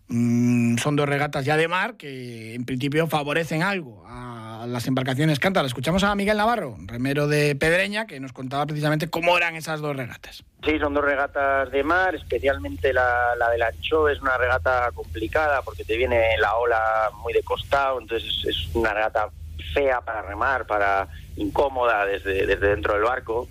Mm, 0.07 0.77
son 0.77 0.95
dos 0.95 1.07
regatas 1.07 1.45
ya 1.45 1.57
de 1.57 1.67
mar 1.67 1.95
que 1.95 2.55
en 2.55 2.65
principio 2.65 3.07
favorecen 3.07 3.63
algo 3.63 4.03
a 4.07 4.65
las 4.67 4.87
embarcaciones 4.87 5.39
cántabras. 5.39 5.69
Escuchamos 5.69 6.03
a 6.03 6.13
Miguel 6.15 6.37
Navarro, 6.37 6.77
remero 6.85 7.27
de 7.27 7.55
Pedreña, 7.55 8.05
que 8.05 8.19
nos 8.19 8.33
contaba 8.33 8.65
precisamente 8.65 9.09
cómo 9.09 9.37
eran 9.37 9.55
esas 9.55 9.81
dos 9.81 9.95
regatas. 9.95 10.43
Sí, 10.63 10.79
son 10.79 10.93
dos 10.93 11.03
regatas 11.03 11.71
de 11.71 11.83
mar, 11.83 12.15
especialmente 12.15 12.93
la, 12.93 13.35
la 13.37 13.49
del 13.49 13.63
ancho 13.63 14.07
es 14.09 14.21
una 14.21 14.37
regata 14.37 14.91
complicada 14.93 15.61
porque 15.61 15.83
te 15.83 15.97
viene 15.97 16.37
la 16.39 16.55
ola 16.55 17.09
muy 17.21 17.33
de 17.33 17.43
costado, 17.43 17.99
entonces 17.99 18.31
es 18.47 18.75
una 18.75 18.93
regata 18.93 19.29
fea 19.73 20.01
para 20.01 20.21
remar, 20.21 20.65
para 20.65 21.07
incómoda 21.35 22.05
desde, 22.05 22.45
desde 22.45 22.67
dentro 22.67 22.93
del 22.93 23.03
barco 23.03 23.47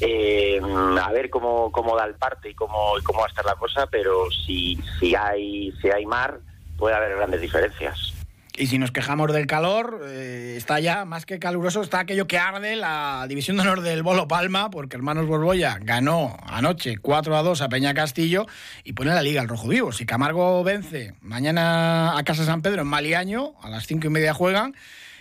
eh, 0.00 0.60
a 1.02 1.12
ver 1.12 1.30
cómo, 1.30 1.72
cómo 1.72 1.96
da 1.96 2.04
el 2.04 2.14
parte 2.14 2.50
y 2.50 2.54
cómo, 2.54 2.92
cómo 3.02 3.20
va 3.20 3.26
a 3.26 3.28
estar 3.28 3.44
la 3.44 3.54
cosa, 3.54 3.86
pero 3.86 4.30
si, 4.30 4.78
si, 4.98 5.14
hay, 5.14 5.72
si 5.80 5.90
hay 5.90 6.06
mar, 6.06 6.40
puede 6.76 6.94
haber 6.94 7.16
grandes 7.16 7.40
diferencias. 7.40 8.12
Y 8.58 8.68
si 8.68 8.78
nos 8.78 8.90
quejamos 8.90 9.30
del 9.34 9.46
calor, 9.46 10.00
eh, 10.06 10.54
está 10.56 10.80
ya 10.80 11.04
más 11.04 11.26
que 11.26 11.38
caluroso, 11.38 11.82
está 11.82 12.00
aquello 12.00 12.26
que 12.26 12.38
arde 12.38 12.74
la 12.74 13.26
división 13.28 13.58
de 13.58 13.62
honor 13.62 13.82
del 13.82 14.02
Bolo 14.02 14.28
Palma, 14.28 14.70
porque 14.70 14.96
Hermanos 14.96 15.26
Borbolla 15.26 15.78
ganó 15.82 16.38
anoche 16.46 16.96
4 16.96 17.36
a 17.36 17.42
2 17.42 17.60
a 17.60 17.68
Peña 17.68 17.92
Castillo 17.92 18.46
y 18.82 18.94
pone 18.94 19.12
la 19.12 19.20
liga 19.20 19.42
al 19.42 19.48
rojo 19.48 19.68
vivo. 19.68 19.92
Si 19.92 20.06
Camargo 20.06 20.64
vence 20.64 21.12
mañana 21.20 22.16
a 22.16 22.24
Casa 22.24 22.46
San 22.46 22.62
Pedro 22.62 22.80
en 22.80 22.88
Maliaño, 22.88 23.52
a 23.62 23.68
las 23.68 23.86
5 23.86 24.06
y 24.06 24.10
media 24.10 24.32
juegan, 24.32 24.74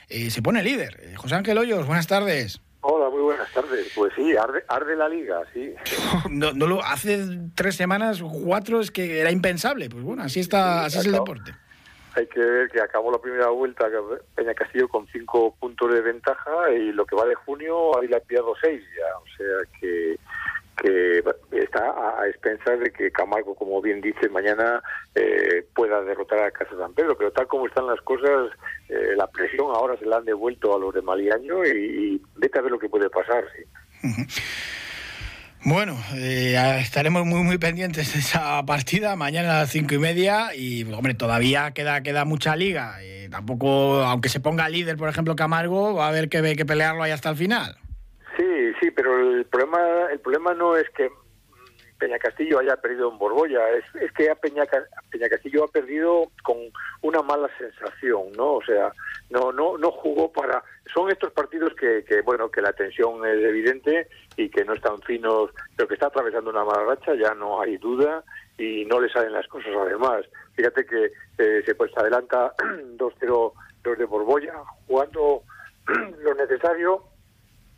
eh, 0.08 0.30
se 0.30 0.42
pone 0.42 0.64
líder. 0.64 1.14
José 1.18 1.36
Ángel 1.36 1.58
Hoyos, 1.58 1.86
buenas 1.88 2.08
tardes. 2.08 2.62
Hola, 2.88 3.10
muy 3.10 3.22
buenas 3.22 3.52
tardes. 3.52 3.92
Pues 3.96 4.14
sí, 4.16 4.38
arde, 4.38 4.64
arde 4.68 4.96
la 4.96 5.10
liga, 5.10 5.42
sí. 5.52 5.74
No, 6.30 6.54
no 6.54 6.68
lo, 6.68 6.84
hace 6.84 7.20
tres 7.56 7.76
semanas, 7.76 8.22
cuatro, 8.22 8.80
es 8.80 8.92
que 8.92 9.22
era 9.22 9.32
impensable. 9.32 9.90
Pues 9.90 10.04
bueno, 10.04 10.22
así 10.22 10.40
está, 10.40 10.86
así 10.86 11.00
es 11.00 11.08
el 11.08 11.14
deporte. 11.14 11.52
Hay 12.16 12.28
que 12.28 12.40
ver 12.40 12.70
que 12.70 12.80
acabó 12.80 13.12
la 13.12 13.18
primera 13.18 13.48
vuelta 13.50 13.90
Peña 14.36 14.54
Castillo 14.54 14.88
con 14.88 15.08
cinco 15.08 15.56
puntos 15.60 15.92
de 15.92 16.02
ventaja 16.02 16.72
y 16.72 16.92
lo 16.92 17.08
que 17.08 17.16
va 17.16 17.26
de 17.26 17.34
junio 17.34 17.98
ha 17.98 18.20
pillado 18.20 18.54
seis 18.62 18.84
ya. 18.96 19.18
O 19.18 19.26
sea 19.36 19.80
que 19.80 20.20
que 20.76 21.24
está 21.52 22.20
a, 22.20 22.28
expensas 22.28 22.80
de 22.80 22.92
que 22.92 23.12
Camargo, 23.12 23.56
como 23.56 23.82
bien 23.82 24.02
dice, 24.02 24.30
mañana 24.30 24.84
eh, 25.16 25.66
pueda 25.74 26.02
derrotar 26.02 26.40
a 26.40 26.52
Casa 26.52 26.78
San 26.78 26.94
Pedro. 26.94 27.18
Pero 27.18 27.32
tal 27.32 27.48
como 27.48 27.68
están 27.68 27.88
las 27.88 28.02
cosas, 28.02 28.52
eh, 28.90 29.16
la 29.16 29.28
presión 29.28 29.68
ahora 29.74 29.98
se 29.98 30.06
la 30.06 30.18
han 30.18 30.26
devuelto 30.26 30.76
a 30.76 30.80
los 30.80 30.94
de 30.94 31.02
Maliaño 31.02 31.66
y, 31.66 31.70
y 31.70 32.22
vete 32.36 32.60
a 32.60 32.62
ver 32.62 32.72
lo 32.72 32.80
que 32.80 32.90
puede 32.90 33.10
pasar. 33.10 33.44
Sí. 33.56 33.64
Bueno, 35.68 35.98
eh, 36.14 36.78
estaremos 36.80 37.26
muy 37.26 37.42
muy 37.42 37.58
pendientes 37.58 38.14
de 38.14 38.20
esa 38.20 38.64
partida 38.68 39.16
mañana 39.16 39.58
a 39.58 39.60
las 39.62 39.72
cinco 39.72 39.96
y 39.96 39.98
media 39.98 40.54
y 40.56 40.84
hombre 40.94 41.16
todavía 41.16 41.72
queda 41.72 42.04
queda 42.04 42.24
mucha 42.24 42.56
liga. 42.56 43.04
Y 43.04 43.30
tampoco, 43.30 44.04
aunque 44.04 44.30
se 44.30 44.40
ponga 44.40 44.70
líder, 44.70 44.96
por 44.96 45.10
ejemplo 45.10 45.36
Camargo, 45.36 45.96
va 45.96 46.06
a 46.06 46.10
haber 46.10 46.30
que, 46.30 46.56
que 46.56 46.66
pelearlo 46.66 47.02
ahí 47.02 47.12
hasta 47.12 47.32
el 47.32 47.36
final. 47.36 47.78
Sí, 48.38 48.46
sí, 48.80 48.92
pero 48.92 49.38
el 49.38 49.46
problema, 49.46 49.80
el 50.12 50.20
problema 50.20 50.54
no 50.54 50.78
es 50.78 50.86
que 50.96 51.10
Peña 51.98 52.20
Castillo 52.20 52.60
haya 52.60 52.76
perdido 52.78 53.10
en 53.10 53.18
Borbolla, 53.18 53.70
es, 53.70 53.84
es 54.02 54.12
que 54.12 54.34
Peña, 54.36 54.64
Peña 55.10 55.30
Castillo 55.30 55.64
ha 55.64 55.68
perdido 55.68 56.30
con 56.44 56.58
una 57.02 57.22
mala 57.22 57.50
sensación, 57.58 58.32
¿no? 58.36 58.56
O 58.56 58.64
sea, 58.64 58.92
no, 59.30 59.52
no, 59.52 59.78
no 59.78 59.92
jugó 59.92 60.32
para. 60.32 60.64
Son 60.94 61.10
estos 61.10 61.32
partidos 61.32 61.74
que, 61.76 62.04
que, 62.04 62.22
bueno, 62.22 62.50
que 62.50 62.62
la 62.62 62.74
tensión 62.74 63.26
es 63.26 63.44
evidente 63.44 64.08
y 64.38 64.50
que 64.50 64.66
no 64.66 64.74
están 64.74 65.02
finos, 65.02 65.52
pero 65.76 65.88
que 65.88 65.96
está 65.96 66.08
atravesando 66.08 66.50
una 66.50 66.66
mala 66.66 66.84
racha, 66.84 67.16
ya 67.16 67.34
no 67.34 67.62
hay 67.62 67.78
duda 67.78 68.24
y 68.58 68.86
no 68.86 69.00
le 69.00 69.10
salen 69.10 69.34
las 69.34 69.48
cosas 69.48 69.72
además. 69.78 70.26
Fíjate 70.56 70.86
que 70.86 71.12
eh, 71.38 71.64
se 71.66 71.76
pues 71.76 71.92
adelanta 71.98 72.54
2-0 72.98 73.54
los 73.84 73.98
de 73.98 74.06
Borbolla, 74.06 74.64
jugando 74.88 75.44
adversario 75.88 77.04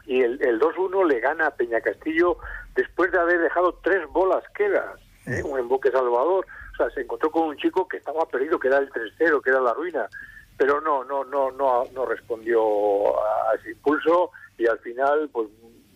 y 0.07 0.21
el, 0.21 0.41
el 0.41 0.59
2-1 0.59 1.05
le 1.05 1.19
gana 1.19 1.47
a 1.47 1.55
Peña 1.55 1.81
Castillo 1.81 2.37
después 2.75 3.11
de 3.11 3.19
haber 3.19 3.41
dejado 3.41 3.79
tres 3.83 4.07
bolas 4.09 4.43
quedas, 4.55 4.99
¿eh? 5.25 5.43
un 5.43 5.59
emboque 5.59 5.91
salvador. 5.91 6.45
O 6.73 6.77
sea, 6.77 6.89
se 6.91 7.01
encontró 7.01 7.29
con 7.29 7.49
un 7.49 7.57
chico 7.57 7.87
que 7.87 7.97
estaba 7.97 8.25
perdido, 8.25 8.57
que 8.57 8.69
era 8.69 8.77
el 8.77 8.89
3-0, 8.89 9.41
que 9.41 9.49
era 9.49 9.59
la 9.59 9.73
ruina, 9.73 10.07
pero 10.55 10.79
no, 10.79 11.03
no, 11.03 11.25
no, 11.25 11.51
no, 11.51 11.83
no 11.93 12.05
respondió 12.05 13.19
a 13.19 13.55
ese 13.59 13.71
impulso 13.71 14.31
y 14.57 14.65
al 14.67 14.79
final, 14.79 15.29
pues 15.31 15.49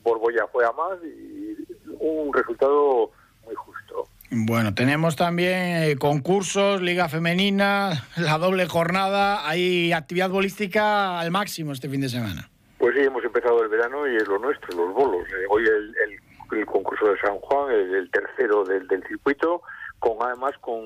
Borboya 0.03 0.47
fue 0.51 0.65
a 0.65 0.71
más 0.71 0.99
y 1.03 1.55
un 1.99 2.33
resultado 2.33 3.11
muy 3.45 3.55
justo. 3.55 4.07
Bueno, 4.29 4.73
tenemos 4.73 5.15
también 5.15 5.83
eh, 5.83 5.95
concursos, 5.97 6.81
Liga 6.81 7.09
Femenina, 7.09 8.07
la 8.17 8.37
doble 8.37 8.65
jornada. 8.67 9.47
Hay 9.47 9.93
actividad 9.93 10.29
bolística 10.29 11.19
al 11.19 11.31
máximo 11.31 11.71
este 11.71 11.89
fin 11.89 12.01
de 12.01 12.09
semana. 12.09 12.50
Pues 12.81 12.95
sí, 12.95 13.01
hemos 13.01 13.23
empezado 13.23 13.61
el 13.61 13.69
verano 13.69 14.07
y 14.07 14.15
es 14.15 14.27
lo 14.27 14.39
nuestro, 14.39 14.75
los 14.75 14.91
bolos. 14.91 15.27
Eh, 15.29 15.45
hoy 15.49 15.63
el, 15.67 16.65
concurso 16.65 17.09
de 17.09 17.19
San 17.19 17.37
Juan, 17.37 17.71
el, 17.71 18.09
tercero 18.09 18.63
del, 18.63 18.87
del, 18.87 19.03
circuito, 19.07 19.61
con 19.99 20.17
además 20.19 20.53
con, 20.61 20.83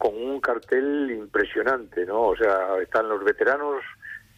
un 0.00 0.40
cartel 0.40 1.10
impresionante, 1.10 2.06
¿no? 2.06 2.28
O 2.28 2.36
sea, 2.36 2.78
están 2.80 3.10
los 3.10 3.22
veteranos 3.22 3.84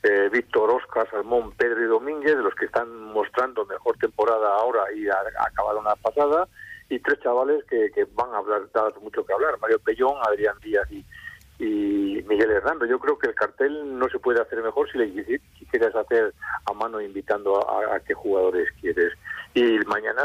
eh, 0.03 0.29
Víctor, 0.33 0.73
Oscar, 0.73 1.09
Salmón, 1.09 1.53
Pedro 1.53 1.85
y 1.85 1.87
Domínguez, 1.87 2.35
los 2.35 2.55
que 2.57 2.65
están 2.65 2.93
mostrando 3.13 3.65
mejor 3.65 3.97
temporada 3.99 4.57
ahora 4.57 4.93
y 4.93 5.09
acabaron 5.09 5.85
la 5.85 5.95
pasada, 5.95 6.49
y 6.89 6.99
tres 6.99 7.21
chavales 7.21 7.63
que, 7.71 7.93
que 7.95 8.09
van 8.13 8.35
a 8.35 8.39
hablar, 8.39 8.63
dar 8.75 8.93
mucho 9.01 9.25
que 9.25 9.33
hablar, 9.33 9.57
Mario 9.61 9.79
Pellón, 9.79 10.17
Adrián 10.27 10.59
Díaz 10.61 10.91
y, 10.91 11.05
y 11.59 12.25
Miguel 12.29 12.51
Hernando. 12.51 12.87
Yo 12.87 12.99
creo 12.99 13.19
que 13.19 13.29
el 13.29 13.35
cartel 13.35 13.99
no 13.99 14.09
se 14.09 14.19
puede 14.19 14.41
hacer 14.41 14.63
mejor 14.63 14.91
si 14.91 14.99
le 14.99 15.41
quisieras 15.59 15.95
hacer 15.95 16.35
a 16.69 16.73
mano 16.75 17.01
invitando 17.01 17.59
a, 17.69 17.99
qué 18.01 18.15
jugadores 18.15 18.69
quieres. 18.81 19.13
Y 19.55 19.79
mañana 19.87 20.25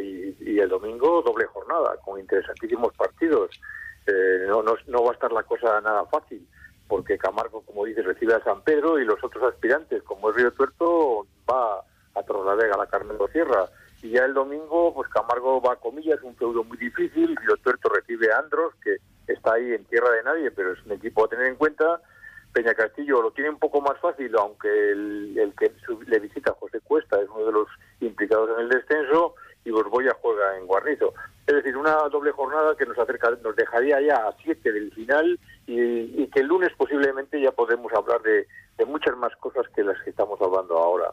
y, 0.00 0.58
el 0.58 0.68
domingo 0.68 1.22
doble 1.22 1.46
jornada 1.46 1.96
con 2.04 2.18
interesantísimos 2.18 2.92
partidos. 2.94 3.50
Eh, 4.06 4.44
no, 4.48 4.62
no, 4.62 4.74
no 4.86 5.02
va 5.02 5.10
a 5.10 5.14
estar 5.14 5.32
la 5.32 5.42
cosa 5.42 5.80
nada 5.80 6.04
fácil 6.06 6.46
porque 6.88 7.18
Camargo, 7.18 7.62
como 7.62 7.84
dices, 7.84 8.04
recibe 8.04 8.34
a 8.34 8.44
San 8.44 8.62
Pedro 8.62 8.98
y 8.98 9.04
los 9.04 9.22
otros 9.22 9.42
aspirantes, 9.44 10.02
como 10.02 10.30
es 10.30 10.36
Río 10.36 10.52
Tuerto, 10.52 11.26
va 11.50 11.82
a 12.14 12.22
Torrelavega, 12.22 12.74
a 12.74 12.78
la 12.78 12.86
Carmelo 12.86 13.28
Sierra. 13.28 13.68
Y 14.02 14.10
ya 14.10 14.24
el 14.24 14.34
domingo, 14.34 14.92
pues 14.94 15.08
Camargo 15.08 15.62
va 15.62 15.72
a 15.72 15.76
Comillas, 15.76 16.22
un 16.22 16.36
feudo 16.36 16.62
muy 16.62 16.76
difícil. 16.76 17.34
Río 17.36 17.56
Tuerto 17.62 17.88
recibe 17.88 18.30
a 18.32 18.38
Andros, 18.38 18.74
que 18.82 18.98
está 19.26 19.54
ahí 19.54 19.72
en 19.72 19.84
tierra 19.86 20.10
de 20.10 20.22
nadie, 20.22 20.50
pero 20.50 20.72
es 20.72 20.84
un 20.84 20.92
equipo 20.92 21.24
a 21.24 21.28
tener 21.28 21.46
en 21.46 21.56
cuenta. 21.56 22.00
Peña 22.54 22.72
Castillo 22.72 23.20
lo 23.20 23.32
tiene 23.32 23.50
un 23.50 23.58
poco 23.58 23.80
más 23.80 23.98
fácil, 24.00 24.32
aunque 24.38 24.68
el, 24.68 25.52
que 25.58 25.72
le 26.06 26.20
visita 26.20 26.54
José 26.60 26.80
Cuesta 26.84 27.20
es 27.20 27.28
uno 27.28 27.46
de 27.46 27.52
los 27.52 27.68
implicados 28.00 28.48
en 28.54 28.64
el 28.64 28.68
descenso 28.68 29.34
y 29.64 29.70
Borboya 29.70 30.16
juega 30.22 30.56
en 30.56 30.66
Guarnizo. 30.66 31.12
Es 31.48 31.54
decir, 31.56 31.76
una 31.76 31.96
doble 32.12 32.30
jornada 32.30 32.76
que 32.76 32.86
nos 32.86 32.96
acerca, 32.96 33.30
nos 33.42 33.56
dejaría 33.56 34.00
ya 34.00 34.14
a 34.28 34.36
siete 34.40 34.70
del 34.70 34.92
final 34.92 35.38
y, 35.66 36.28
que 36.28 36.40
el 36.40 36.46
lunes 36.46 36.70
posiblemente 36.76 37.40
ya 37.40 37.50
podemos 37.50 37.92
hablar 37.92 38.22
de, 38.22 38.46
muchas 38.86 39.16
más 39.16 39.34
cosas 39.36 39.66
que 39.74 39.82
las 39.82 40.00
que 40.02 40.10
estamos 40.10 40.40
hablando 40.40 40.78
ahora. 40.78 41.12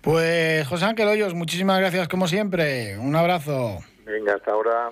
Pues 0.00 0.66
José 0.66 0.84
Ángel 0.84 1.08
Hoyos, 1.08 1.34
muchísimas 1.34 1.78
gracias 1.78 2.08
como 2.08 2.26
siempre. 2.26 2.98
Un 2.98 3.14
abrazo. 3.14 3.78
Venga, 4.04 4.34
hasta 4.34 4.50
ahora. 4.50 4.90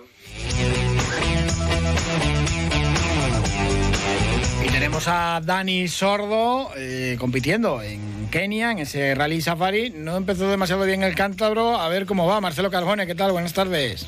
Tenemos 4.84 5.08
a 5.08 5.40
Dani 5.42 5.88
Sordo 5.88 6.68
eh, 6.76 7.16
compitiendo 7.18 7.80
en 7.80 8.28
Kenia, 8.30 8.70
en 8.70 8.80
ese 8.80 9.14
rally 9.14 9.40
safari. 9.40 9.88
No 9.88 10.14
empezó 10.14 10.46
demasiado 10.50 10.84
bien 10.84 11.02
el 11.02 11.14
cántabro. 11.14 11.78
A 11.78 11.88
ver 11.88 12.04
cómo 12.04 12.26
va. 12.26 12.38
Marcelo 12.42 12.70
Carbone, 12.70 13.06
¿qué 13.06 13.14
tal? 13.14 13.32
Buenas 13.32 13.54
tardes. 13.54 14.06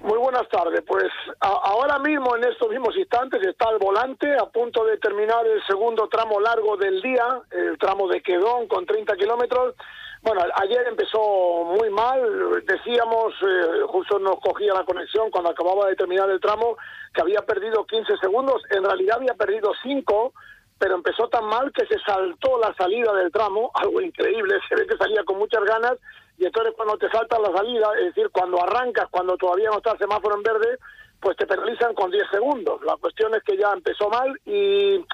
Muy 0.00 0.16
buenas 0.16 0.48
tardes. 0.48 0.80
Pues 0.86 1.04
ahora 1.40 1.98
mismo, 1.98 2.34
en 2.34 2.44
estos 2.44 2.70
mismos 2.70 2.96
instantes, 2.96 3.46
está 3.46 3.68
el 3.68 3.78
volante 3.78 4.26
a 4.40 4.46
punto 4.46 4.86
de 4.86 4.96
terminar 4.96 5.46
el 5.46 5.62
segundo 5.66 6.08
tramo 6.08 6.40
largo 6.40 6.78
del 6.78 7.02
día, 7.02 7.42
el 7.50 7.76
tramo 7.76 8.08
de 8.08 8.22
Quedón 8.22 8.68
con 8.68 8.86
30 8.86 9.14
kilómetros. 9.16 9.74
Bueno, 10.22 10.42
ayer 10.56 10.86
empezó 10.86 11.64
muy 11.64 11.90
mal. 11.90 12.64
Decíamos, 12.64 13.32
eh, 13.42 13.82
justo 13.88 14.18
nos 14.18 14.38
cogía 14.40 14.74
la 14.74 14.84
conexión 14.84 15.30
cuando 15.30 15.50
acababa 15.50 15.88
de 15.88 15.96
terminar 15.96 16.28
el 16.30 16.40
tramo, 16.40 16.76
que 17.14 17.22
había 17.22 17.40
perdido 17.42 17.86
15 17.86 18.16
segundos. 18.18 18.62
En 18.70 18.84
realidad 18.84 19.16
había 19.16 19.34
perdido 19.34 19.72
5 19.82 20.32
pero 20.80 20.94
empezó 20.94 21.28
tan 21.28 21.44
mal 21.44 21.70
que 21.72 21.84
se 21.84 22.00
saltó 22.00 22.58
la 22.58 22.74
salida 22.74 23.12
del 23.12 23.30
tramo, 23.30 23.70
algo 23.74 24.00
increíble, 24.00 24.58
se 24.66 24.74
ve 24.74 24.86
que 24.86 24.96
salía 24.96 25.22
con 25.24 25.38
muchas 25.38 25.62
ganas 25.62 25.92
y 26.38 26.46
entonces 26.46 26.72
cuando 26.74 26.96
te 26.96 27.10
saltan 27.10 27.42
la 27.42 27.52
salida, 27.52 27.86
es 27.98 28.14
decir, 28.14 28.30
cuando 28.30 28.62
arrancas, 28.62 29.06
cuando 29.10 29.36
todavía 29.36 29.68
no 29.68 29.76
está 29.76 29.92
el 29.92 29.98
semáforo 29.98 30.36
en 30.36 30.42
verde, 30.42 30.78
pues 31.20 31.36
te 31.36 31.46
penalizan 31.46 31.94
con 31.94 32.10
10 32.10 32.24
segundos. 32.32 32.80
La 32.82 32.96
cuestión 32.96 33.34
es 33.34 33.42
que 33.42 33.58
ya 33.58 33.70
empezó 33.74 34.08
mal 34.08 34.40
y 34.46 35.04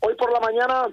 hoy 0.00 0.14
por 0.16 0.30
la 0.30 0.38
mañana 0.38 0.86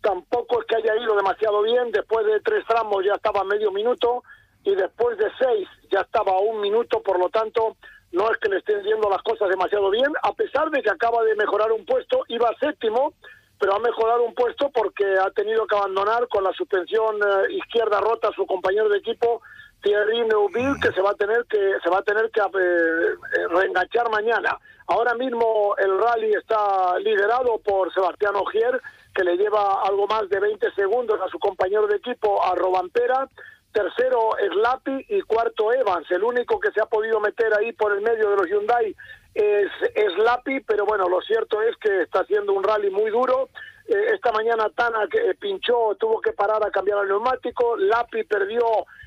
tampoco 0.00 0.60
es 0.60 0.66
que 0.66 0.76
haya 0.76 0.96
ido 1.02 1.16
demasiado 1.16 1.62
bien, 1.62 1.90
después 1.90 2.26
de 2.26 2.40
tres 2.40 2.64
tramos 2.66 3.04
ya 3.04 3.14
estaba 3.14 3.44
medio 3.44 3.70
minuto 3.72 4.22
y 4.64 4.74
después 4.74 5.18
de 5.18 5.30
seis 5.38 5.68
ya 5.90 6.00
estaba 6.00 6.38
un 6.40 6.60
minuto, 6.60 7.02
por 7.02 7.18
lo 7.18 7.28
tanto 7.30 7.76
no 8.12 8.30
es 8.30 8.38
que 8.38 8.48
le 8.48 8.58
estén 8.58 8.82
yendo 8.82 9.10
las 9.10 9.22
cosas 9.22 9.48
demasiado 9.48 9.90
bien, 9.90 10.10
a 10.22 10.32
pesar 10.32 10.70
de 10.70 10.82
que 10.82 10.90
acaba 10.90 11.22
de 11.24 11.34
mejorar 11.34 11.72
un 11.72 11.84
puesto, 11.84 12.24
iba 12.28 12.50
séptimo, 12.58 13.12
pero 13.58 13.74
ha 13.74 13.78
mejorado 13.80 14.22
un 14.24 14.34
puesto 14.34 14.70
porque 14.70 15.04
ha 15.04 15.30
tenido 15.30 15.66
que 15.66 15.76
abandonar 15.76 16.28
con 16.28 16.44
la 16.44 16.52
suspensión 16.52 17.16
eh, 17.16 17.54
izquierda 17.54 18.00
rota 18.00 18.30
su 18.34 18.46
compañero 18.46 18.88
de 18.88 18.98
equipo 18.98 19.42
Thierry 19.82 20.24
Neuville 20.24 20.80
que 20.80 20.92
se 20.92 21.00
va 21.00 21.10
a 21.10 21.14
tener 21.14 21.44
que 21.46 21.74
se 21.82 21.90
va 21.90 21.98
a 21.98 22.02
tener 22.02 22.30
que 22.30 22.40
eh, 22.40 23.48
reenganchar 23.48 24.10
mañana. 24.10 24.56
Ahora 24.86 25.14
mismo 25.14 25.74
el 25.78 25.98
rally 25.98 26.32
está 26.34 26.98
liderado 27.00 27.58
por 27.58 27.92
Sebastián 27.92 28.36
Ogier 28.36 28.80
que 29.14 29.24
le 29.24 29.36
lleva 29.36 29.82
algo 29.82 30.06
más 30.06 30.28
de 30.28 30.40
20 30.40 30.72
segundos 30.72 31.20
a 31.20 31.28
su 31.28 31.38
compañero 31.38 31.86
de 31.86 31.96
equipo 31.96 32.42
a 32.44 32.54
Robampera. 32.54 33.28
Tercero 33.72 34.30
Slapi 34.52 35.06
y 35.10 35.20
cuarto 35.22 35.72
Evans, 35.72 36.10
el 36.10 36.24
único 36.24 36.58
que 36.58 36.72
se 36.72 36.80
ha 36.80 36.86
podido 36.86 37.20
meter 37.20 37.52
ahí 37.54 37.72
por 37.72 37.92
el 37.92 38.00
medio 38.00 38.30
de 38.30 38.36
los 38.36 38.46
Hyundai 38.48 38.96
es, 39.34 39.70
es 39.94 40.16
Lapi, 40.18 40.60
pero 40.60 40.84
bueno, 40.84 41.08
lo 41.08 41.20
cierto 41.20 41.62
es 41.62 41.76
que 41.76 42.02
está 42.02 42.20
haciendo 42.20 42.52
un 42.52 42.64
rally 42.64 42.90
muy 42.90 43.10
duro. 43.10 43.50
Eh, 43.86 44.06
esta 44.14 44.32
mañana 44.32 44.68
Tana 44.74 45.06
que 45.08 45.34
pinchó, 45.34 45.94
tuvo 45.98 46.20
que 46.20 46.32
parar 46.32 46.66
a 46.66 46.70
cambiar 46.70 47.02
el 47.02 47.08
neumático. 47.08 47.76
Lapi 47.76 48.24
perdió 48.24 48.64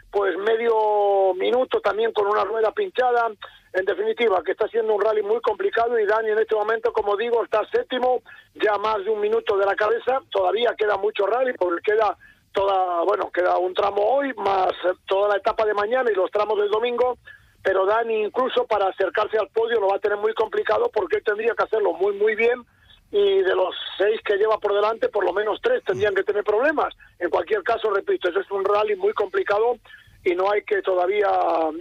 pues 0.09 0.37
medio 0.37 1.33
minuto 1.35 1.81
también 1.81 2.13
con 2.13 2.27
una 2.27 2.43
rueda 2.43 2.71
pinchada. 2.71 3.29
En 3.73 3.85
definitiva, 3.85 4.43
que 4.43 4.51
está 4.51 4.65
haciendo 4.65 4.93
un 4.93 5.01
rally 5.01 5.21
muy 5.21 5.39
complicado 5.41 5.97
y 5.97 6.05
Dani 6.05 6.31
en 6.31 6.39
este 6.39 6.55
momento, 6.55 6.91
como 6.91 7.15
digo, 7.15 7.43
está 7.43 7.61
séptimo, 7.71 8.21
ya 8.55 8.77
más 8.77 9.03
de 9.03 9.09
un 9.09 9.21
minuto 9.21 9.57
de 9.57 9.65
la 9.65 9.75
cabeza. 9.75 10.19
Todavía 10.29 10.75
queda 10.77 10.97
mucho 10.97 11.25
rally 11.25 11.53
porque 11.53 11.91
queda 11.91 12.17
toda, 12.51 13.03
bueno, 13.03 13.31
queda 13.31 13.57
un 13.57 13.73
tramo 13.73 14.01
hoy, 14.01 14.33
más 14.33 14.73
toda 15.07 15.29
la 15.29 15.37
etapa 15.37 15.65
de 15.65 15.73
mañana 15.73 16.11
y 16.11 16.15
los 16.15 16.29
tramos 16.31 16.57
del 16.59 16.69
domingo 16.69 17.17
pero 17.63 17.85
Dani 17.85 18.23
incluso 18.23 18.65
para 18.65 18.87
acercarse 18.87 19.37
al 19.37 19.49
podio 19.49 19.79
lo 19.79 19.89
va 19.89 19.97
a 19.97 19.99
tener 19.99 20.17
muy 20.17 20.33
complicado 20.33 20.89
porque 20.93 21.21
tendría 21.21 21.53
que 21.53 21.63
hacerlo 21.63 21.93
muy 21.93 22.13
muy 22.13 22.35
bien 22.35 22.65
y 23.11 23.41
de 23.41 23.55
los 23.55 23.75
seis 23.97 24.19
que 24.23 24.37
lleva 24.37 24.57
por 24.57 24.73
delante 24.73 25.09
por 25.09 25.25
lo 25.25 25.33
menos 25.33 25.59
tres 25.61 25.83
tendrían 25.83 26.15
que 26.15 26.23
tener 26.23 26.43
problemas. 26.43 26.95
En 27.19 27.29
cualquier 27.29 27.61
caso, 27.61 27.91
repito, 27.91 28.29
eso 28.29 28.39
es 28.39 28.49
un 28.51 28.63
rally 28.63 28.95
muy 28.95 29.13
complicado 29.13 29.77
y 30.23 30.35
no 30.35 30.51
hay 30.51 30.61
que 30.63 30.81
todavía 30.81 31.27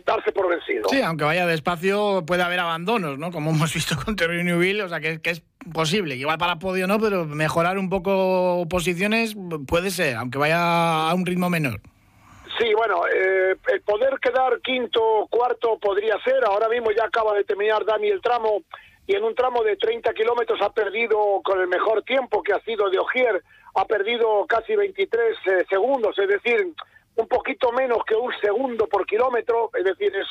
darse 0.07 0.33
por 0.33 0.48
vencido. 0.48 0.88
Sí, 0.88 1.00
aunque 1.03 1.24
vaya 1.24 1.46
despacio 1.46 2.24
puede 2.26 2.42
haber 2.42 2.61
abandonos, 2.61 3.18
¿no? 3.18 3.31
Como 3.31 3.50
hemos 3.50 3.72
visto 3.74 3.96
con 4.03 4.16
Terry 4.16 4.42
Newville, 4.44 4.83
o 4.83 4.88
sea 4.88 5.00
que, 5.00 5.20
que, 5.20 5.31
es 5.31 5.42
posible, 5.72 6.16
igual 6.16 6.38
para 6.38 6.59
podio 6.59 6.87
no, 6.87 6.98
pero 6.98 7.26
mejorar 7.26 7.79
un 7.79 7.90
poco 7.90 8.66
posiciones 8.68 9.37
puede 9.66 9.90
ser, 9.90 10.16
aunque 10.16 10.38
vaya 10.38 11.11
a 11.11 11.14
un 11.14 11.26
ritmo 11.26 11.50
menor. 11.50 11.81
Sí, 12.59 12.74
bueno, 12.74 13.03
eh, 13.07 13.57
el 13.72 13.81
poder 13.83 14.18
quedar 14.20 14.61
quinto, 14.61 15.26
cuarto 15.31 15.79
podría 15.79 16.18
ser. 16.22 16.44
Ahora 16.44 16.68
mismo 16.68 16.90
ya 16.90 17.05
acaba 17.05 17.35
de 17.35 17.44
terminar 17.44 17.85
Dani 17.87 18.09
el 18.09 18.20
tramo 18.20 18.62
y 19.07 19.14
en 19.14 19.24
un 19.24 19.35
tramo 19.35 19.62
de 19.62 19.76
30 19.76 20.12
kilómetros 20.12 20.61
ha 20.61 20.72
perdido 20.72 21.40
con 21.42 21.61
el 21.61 21.68
mejor 21.68 22.03
tiempo 22.03 22.42
que 22.42 22.53
ha 22.53 22.61
sido 22.61 22.90
de 22.90 22.98
Ogier, 22.98 23.42
ha 23.74 23.85
perdido 23.87 24.46
casi 24.46 24.76
23 24.76 25.37
eh, 25.46 25.64
segundos, 25.68 26.18
es 26.18 26.29
decir, 26.29 26.74
un 27.20 27.28
poquito 27.28 27.70
menos 27.72 27.98
que 28.06 28.14
un 28.14 28.33
segundo 28.40 28.87
por 28.87 29.06
kilómetro, 29.06 29.70
es 29.78 29.85
decir, 29.85 30.14
es 30.14 30.26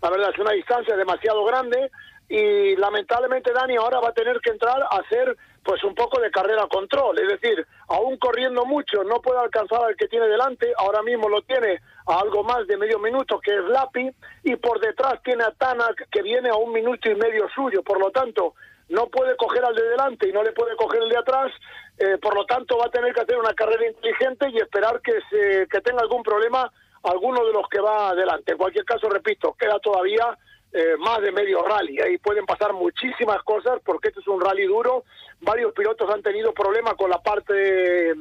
la 0.00 0.10
verdad 0.10 0.30
es 0.32 0.38
una 0.38 0.52
distancia 0.52 0.96
demasiado 0.96 1.44
grande 1.44 1.90
y 2.28 2.76
lamentablemente 2.76 3.52
Dani 3.52 3.76
ahora 3.76 4.00
va 4.00 4.10
a 4.10 4.12
tener 4.12 4.38
que 4.40 4.50
entrar 4.50 4.82
a 4.82 4.98
hacer 4.98 5.36
pues 5.64 5.82
un 5.82 5.94
poco 5.94 6.20
de 6.20 6.30
carrera 6.30 6.66
control, 6.68 7.18
es 7.18 7.28
decir, 7.28 7.66
aún 7.88 8.16
corriendo 8.16 8.64
mucho 8.64 9.02
no 9.04 9.20
puede 9.20 9.40
alcanzar 9.40 9.82
al 9.82 9.96
que 9.96 10.08
tiene 10.08 10.26
delante, 10.26 10.72
ahora 10.78 11.02
mismo 11.02 11.28
lo 11.28 11.42
tiene 11.42 11.80
a 12.06 12.20
algo 12.20 12.44
más 12.44 12.66
de 12.66 12.76
medio 12.76 12.98
minuto 12.98 13.40
que 13.40 13.54
es 13.54 13.64
Lapi 13.64 14.10
y 14.44 14.56
por 14.56 14.80
detrás 14.80 15.22
tiene 15.24 15.44
a 15.44 15.50
Tanak 15.50 16.08
que 16.10 16.22
viene 16.22 16.48
a 16.48 16.56
un 16.56 16.72
minuto 16.72 17.10
y 17.10 17.14
medio 17.14 17.48
suyo, 17.54 17.82
por 17.82 17.98
lo 17.98 18.10
tanto 18.10 18.54
no 18.88 19.06
puede 19.08 19.36
coger 19.36 19.64
al 19.64 19.74
de 19.74 19.82
delante 19.82 20.28
y 20.28 20.32
no 20.32 20.42
le 20.42 20.52
puede 20.52 20.76
coger 20.76 21.02
el 21.02 21.10
de 21.10 21.18
atrás 21.18 21.52
eh, 21.98 22.18
por 22.20 22.34
lo 22.34 22.46
tanto 22.46 22.78
va 22.78 22.86
a 22.86 22.90
tener 22.90 23.12
que 23.12 23.20
hacer 23.20 23.36
una 23.38 23.54
carrera 23.54 23.86
inteligente 23.86 24.48
y 24.50 24.58
esperar 24.58 25.00
que, 25.00 25.18
se, 25.30 25.66
que 25.66 25.80
tenga 25.80 26.00
algún 26.00 26.22
problema 26.22 26.70
alguno 27.02 27.44
de 27.44 27.52
los 27.52 27.68
que 27.68 27.80
va 27.80 28.10
adelante. 28.10 28.52
En 28.52 28.58
cualquier 28.58 28.84
caso, 28.84 29.08
repito, 29.08 29.54
queda 29.58 29.78
todavía 29.80 30.36
eh, 30.72 30.96
más 30.98 31.20
de 31.20 31.32
medio 31.32 31.62
rally. 31.62 32.00
Ahí 32.00 32.18
pueden 32.18 32.46
pasar 32.46 32.72
muchísimas 32.72 33.42
cosas 33.42 33.80
porque 33.84 34.08
este 34.08 34.20
es 34.20 34.28
un 34.28 34.40
rally 34.40 34.66
duro. 34.66 35.04
Varios 35.40 35.72
pilotos 35.72 36.08
han 36.10 36.22
tenido 36.22 36.52
problemas 36.52 36.94
con 36.94 37.10
la 37.10 37.20
parte 37.20 38.14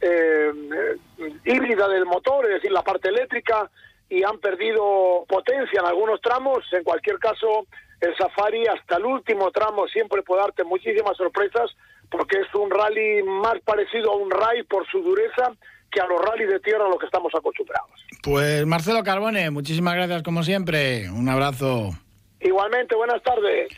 eh, 0.00 0.52
híbrida 1.44 1.88
del 1.88 2.04
motor, 2.04 2.46
es 2.46 2.54
decir, 2.54 2.70
la 2.70 2.82
parte 2.82 3.08
eléctrica, 3.08 3.70
y 4.08 4.22
han 4.22 4.38
perdido 4.38 5.24
potencia 5.26 5.80
en 5.80 5.86
algunos 5.86 6.20
tramos. 6.20 6.64
En 6.72 6.84
cualquier 6.84 7.18
caso, 7.18 7.66
el 8.00 8.14
Safari 8.16 8.66
hasta 8.66 8.96
el 8.96 9.06
último 9.06 9.50
tramo 9.50 9.88
siempre 9.88 10.22
puede 10.22 10.42
darte 10.42 10.62
muchísimas 10.62 11.16
sorpresas 11.16 11.74
porque 12.16 12.38
es 12.38 12.54
un 12.54 12.70
rally 12.70 13.24
más 13.24 13.54
parecido 13.64 14.12
a 14.12 14.16
un 14.16 14.30
rally 14.30 14.62
por 14.62 14.86
su 14.88 15.02
dureza 15.02 15.52
que 15.90 16.00
a 16.00 16.06
los 16.06 16.20
rallies 16.20 16.48
de 16.48 16.60
tierra 16.60 16.86
a 16.86 16.88
los 16.88 16.98
que 16.98 17.06
estamos 17.06 17.32
acostumbrados. 17.34 17.90
Pues 18.22 18.64
Marcelo 18.66 19.02
Carbone, 19.02 19.50
muchísimas 19.50 19.94
gracias 19.94 20.22
como 20.22 20.44
siempre. 20.44 21.10
Un 21.10 21.28
abrazo. 21.28 21.90
Igualmente, 22.40 22.94
buenas 22.94 23.20
tardes. 23.22 23.68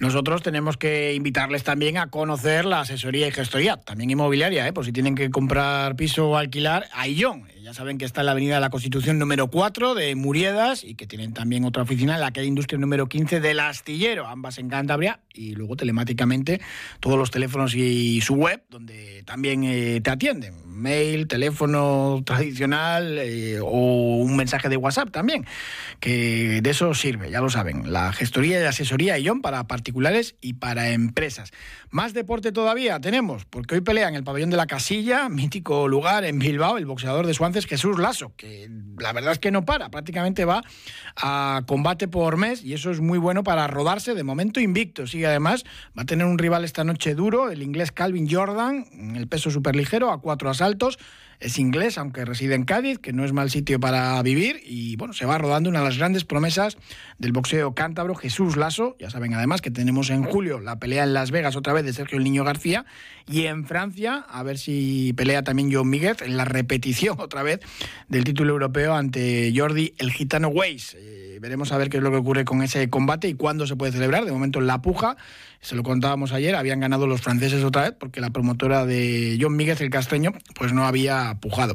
Nosotros 0.00 0.42
tenemos 0.42 0.76
que 0.76 1.14
invitarles 1.14 1.62
también 1.62 1.96
a 1.98 2.10
conocer 2.10 2.64
la 2.64 2.80
asesoría 2.80 3.28
y 3.28 3.30
gestoría, 3.30 3.76
también 3.76 4.10
inmobiliaria, 4.10 4.66
¿eh? 4.66 4.72
por 4.72 4.84
si 4.84 4.92
tienen 4.92 5.14
que 5.14 5.30
comprar 5.30 5.94
piso 5.94 6.30
o 6.30 6.36
alquilar, 6.36 6.86
a 6.92 7.06
Illón. 7.06 7.46
Ya 7.64 7.72
saben 7.72 7.96
que 7.96 8.04
está 8.04 8.20
en 8.20 8.26
la 8.26 8.32
Avenida 8.32 8.56
de 8.56 8.60
la 8.60 8.68
Constitución 8.68 9.18
número 9.18 9.48
4 9.48 9.94
de 9.94 10.14
Muriedas 10.16 10.84
y 10.84 10.96
que 10.96 11.06
tienen 11.06 11.32
también 11.32 11.64
otra 11.64 11.82
oficina 11.82 12.12
en 12.12 12.20
la 12.20 12.30
calle 12.30 12.46
Industria 12.46 12.78
número 12.78 13.08
15 13.08 13.40
del 13.40 13.58
Astillero, 13.58 14.26
ambas 14.26 14.58
en 14.58 14.68
Cantabria, 14.68 15.20
y 15.32 15.54
luego 15.54 15.74
telemáticamente 15.74 16.60
todos 17.00 17.16
los 17.16 17.30
teléfonos 17.30 17.74
y 17.74 18.20
su 18.20 18.34
web, 18.34 18.62
donde 18.68 19.22
también 19.22 19.64
eh, 19.64 20.02
te 20.02 20.10
atienden. 20.10 20.56
Mail, 20.66 21.26
teléfono 21.26 22.20
tradicional 22.26 23.16
eh, 23.16 23.58
o 23.62 24.18
un 24.18 24.36
mensaje 24.36 24.68
de 24.68 24.76
WhatsApp 24.76 25.10
también, 25.10 25.46
que 26.00 26.60
de 26.60 26.68
eso 26.68 26.92
sirve, 26.92 27.30
ya 27.30 27.40
lo 27.40 27.48
saben. 27.48 27.90
La 27.90 28.12
gestoría 28.12 28.60
y 28.60 28.64
asesoría 28.64 29.18
Illón 29.18 29.40
para 29.40 29.66
particulares 29.66 30.36
y 30.42 30.54
para 30.54 30.90
empresas. 30.90 31.50
Más 31.88 32.12
deporte 32.12 32.52
todavía 32.52 33.00
tenemos, 33.00 33.46
porque 33.46 33.76
hoy 33.76 33.80
pelea 33.80 34.08
en 34.08 34.16
el 34.16 34.24
pabellón 34.24 34.50
de 34.50 34.58
la 34.58 34.66
Casilla, 34.66 35.30
mítico 35.30 35.88
lugar 35.88 36.24
en 36.24 36.38
Bilbao, 36.40 36.76
el 36.76 36.84
boxeador 36.84 37.26
de 37.26 37.32
Suances 37.54 37.66
Jesús 37.66 38.00
Lasso, 38.00 38.32
que 38.36 38.68
la 38.98 39.12
verdad 39.12 39.30
es 39.30 39.38
que 39.38 39.52
no 39.52 39.64
para, 39.64 39.88
prácticamente 39.88 40.44
va 40.44 40.62
a 41.16 41.62
combate 41.68 42.08
por 42.08 42.36
mes 42.36 42.64
y 42.64 42.74
eso 42.74 42.90
es 42.90 42.98
muy 42.98 43.16
bueno 43.16 43.44
para 43.44 43.68
rodarse 43.68 44.14
de 44.14 44.24
momento 44.24 44.58
invicto. 44.58 45.06
Sigue 45.06 45.28
además, 45.28 45.62
va 45.96 46.02
a 46.02 46.04
tener 46.04 46.26
un 46.26 46.36
rival 46.36 46.64
esta 46.64 46.82
noche 46.82 47.14
duro, 47.14 47.50
el 47.50 47.62
inglés 47.62 47.92
Calvin 47.92 48.28
Jordan, 48.28 48.86
en 48.92 49.14
el 49.14 49.28
peso 49.28 49.52
superligero, 49.52 50.10
a 50.10 50.20
cuatro 50.20 50.50
asaltos 50.50 50.98
es 51.40 51.58
inglés, 51.58 51.98
aunque 51.98 52.24
reside 52.24 52.54
en 52.54 52.64
Cádiz, 52.64 52.98
que 52.98 53.12
no 53.12 53.24
es 53.24 53.32
mal 53.32 53.50
sitio 53.50 53.80
para 53.80 54.20
vivir, 54.22 54.60
y 54.64 54.96
bueno, 54.96 55.12
se 55.14 55.26
va 55.26 55.38
rodando 55.38 55.70
una 55.70 55.80
de 55.80 55.84
las 55.86 55.98
grandes 55.98 56.24
promesas 56.24 56.76
del 57.18 57.32
boxeo 57.32 57.74
cántabro, 57.74 58.14
Jesús 58.14 58.56
Lasso. 58.56 58.96
Ya 58.98 59.10
saben 59.10 59.34
además 59.34 59.60
que 59.60 59.70
tenemos 59.70 60.10
en 60.10 60.24
julio 60.24 60.60
la 60.60 60.78
pelea 60.78 61.04
en 61.04 61.14
Las 61.14 61.30
Vegas 61.30 61.56
otra 61.56 61.72
vez 61.72 61.84
de 61.84 61.92
Sergio 61.92 62.18
el 62.18 62.24
Niño 62.24 62.44
García, 62.44 62.84
y 63.26 63.46
en 63.46 63.66
Francia, 63.66 64.24
a 64.28 64.42
ver 64.42 64.58
si 64.58 65.12
pelea 65.14 65.42
también 65.42 65.72
John 65.72 65.88
Míguez 65.88 66.20
en 66.22 66.36
la 66.36 66.44
repetición 66.44 67.16
otra 67.18 67.42
vez 67.42 67.60
del 68.08 68.24
título 68.24 68.52
europeo 68.52 68.94
ante 68.94 69.52
Jordi 69.54 69.94
el 69.98 70.12
Gitano 70.12 70.48
Weiss. 70.48 70.96
Eh, 70.98 71.38
veremos 71.40 71.72
a 71.72 71.78
ver 71.78 71.88
qué 71.88 71.98
es 71.98 72.02
lo 72.02 72.10
que 72.10 72.18
ocurre 72.18 72.44
con 72.44 72.62
ese 72.62 72.88
combate 72.90 73.28
y 73.28 73.34
cuándo 73.34 73.66
se 73.66 73.76
puede 73.76 73.92
celebrar. 73.92 74.24
De 74.24 74.32
momento 74.32 74.58
en 74.58 74.66
la 74.66 74.82
puja, 74.82 75.16
se 75.64 75.74
lo 75.74 75.82
contábamos 75.82 76.32
ayer, 76.32 76.54
habían 76.54 76.78
ganado 76.78 77.06
los 77.06 77.22
franceses 77.22 77.64
otra 77.64 77.82
vez 77.82 77.94
porque 77.98 78.20
la 78.20 78.28
promotora 78.28 78.84
de 78.84 79.38
John 79.40 79.56
Míguez, 79.56 79.80
el 79.80 79.88
castreño, 79.88 80.32
pues 80.54 80.74
no 80.74 80.86
había 80.86 81.38
pujado. 81.40 81.74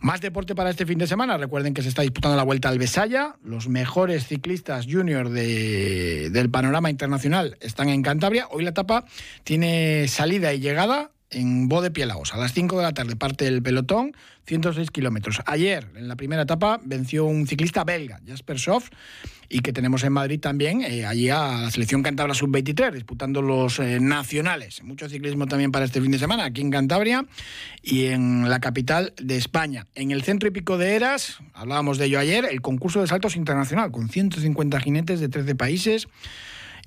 Más 0.00 0.22
deporte 0.22 0.54
para 0.54 0.70
este 0.70 0.86
fin 0.86 0.98
de 0.98 1.06
semana. 1.06 1.36
Recuerden 1.36 1.74
que 1.74 1.82
se 1.82 1.90
está 1.90 2.00
disputando 2.00 2.36
la 2.36 2.44
Vuelta 2.44 2.70
al 2.70 2.78
Besaya. 2.78 3.36
Los 3.44 3.68
mejores 3.68 4.26
ciclistas 4.26 4.86
junior 4.90 5.28
de, 5.28 6.30
del 6.30 6.50
panorama 6.50 6.88
internacional 6.88 7.58
están 7.60 7.90
en 7.90 8.02
Cantabria. 8.02 8.48
Hoy 8.50 8.64
la 8.64 8.70
etapa 8.70 9.04
tiene 9.44 10.08
salida 10.08 10.54
y 10.54 10.60
llegada 10.60 11.10
en 11.30 11.68
Bode 11.68 11.90
Pielaos. 11.90 12.34
A 12.34 12.38
las 12.38 12.52
5 12.52 12.76
de 12.76 12.82
la 12.82 12.92
tarde 12.92 13.16
parte 13.16 13.46
el 13.46 13.62
pelotón, 13.62 14.12
106 14.46 14.90
kilómetros. 14.90 15.40
Ayer, 15.46 15.88
en 15.96 16.08
la 16.08 16.16
primera 16.16 16.42
etapa, 16.42 16.80
venció 16.84 17.24
un 17.24 17.46
ciclista 17.46 17.84
belga, 17.84 18.20
Jasper 18.26 18.58
Soff, 18.58 18.90
y 19.48 19.60
que 19.60 19.72
tenemos 19.72 20.02
en 20.04 20.12
Madrid 20.12 20.40
también, 20.40 20.82
eh, 20.82 21.04
allí 21.04 21.30
a 21.30 21.62
la 21.62 21.70
selección 21.70 22.02
Cantabria 22.02 22.34
Sub-23, 22.34 22.92
disputando 22.92 23.42
los 23.42 23.78
eh, 23.78 23.98
nacionales. 24.00 24.82
Mucho 24.82 25.08
ciclismo 25.08 25.46
también 25.46 25.72
para 25.72 25.84
este 25.84 26.00
fin 26.00 26.10
de 26.10 26.18
semana, 26.18 26.44
aquí 26.44 26.60
en 26.60 26.70
Cantabria 26.70 27.26
y 27.82 28.06
en 28.06 28.48
la 28.48 28.60
capital 28.60 29.12
de 29.20 29.36
España. 29.36 29.86
En 29.94 30.10
el 30.10 30.22
centro 30.22 30.48
hípico 30.48 30.78
de 30.78 30.94
Eras, 30.94 31.38
hablábamos 31.54 31.98
de 31.98 32.06
ello 32.06 32.18
ayer, 32.18 32.46
el 32.50 32.60
concurso 32.60 33.00
de 33.00 33.06
saltos 33.06 33.36
internacional, 33.36 33.90
con 33.90 34.08
150 34.08 34.80
jinetes 34.80 35.20
de 35.20 35.28
13 35.28 35.54
países. 35.54 36.08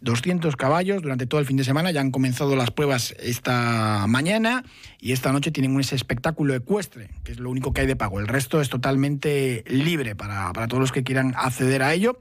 200 0.02 0.56
caballos 0.56 1.02
durante 1.02 1.26
todo 1.26 1.40
el 1.40 1.46
fin 1.46 1.58
de 1.58 1.64
semana. 1.64 1.92
Ya 1.92 2.02
han 2.02 2.12
comenzado 2.12 2.56
las 2.56 2.72
pruebas 2.72 3.16
esta 3.20 4.06
mañana 4.08 4.64
y 5.00 5.12
esta 5.12 5.32
noche 5.32 5.52
tienen 5.52 5.80
ese 5.80 5.96
espectáculo 5.96 6.54
ecuestre, 6.56 7.10
que 7.24 7.32
es 7.32 7.40
lo 7.40 7.50
único 7.50 7.74
que 7.74 7.82
hay 7.82 7.88
de 7.88 7.96
pago. 7.96 8.20
El 8.20 8.28
resto 8.28 8.62
es 8.62 8.70
totalmente 8.70 9.64
libre 9.68 10.16
para, 10.16 10.52
todos 10.68 10.82
los 10.82 10.92
que 10.92 11.04
quieran 11.04 11.34
acceder 11.36 11.84
a 11.84 11.94
ello. 11.94 12.20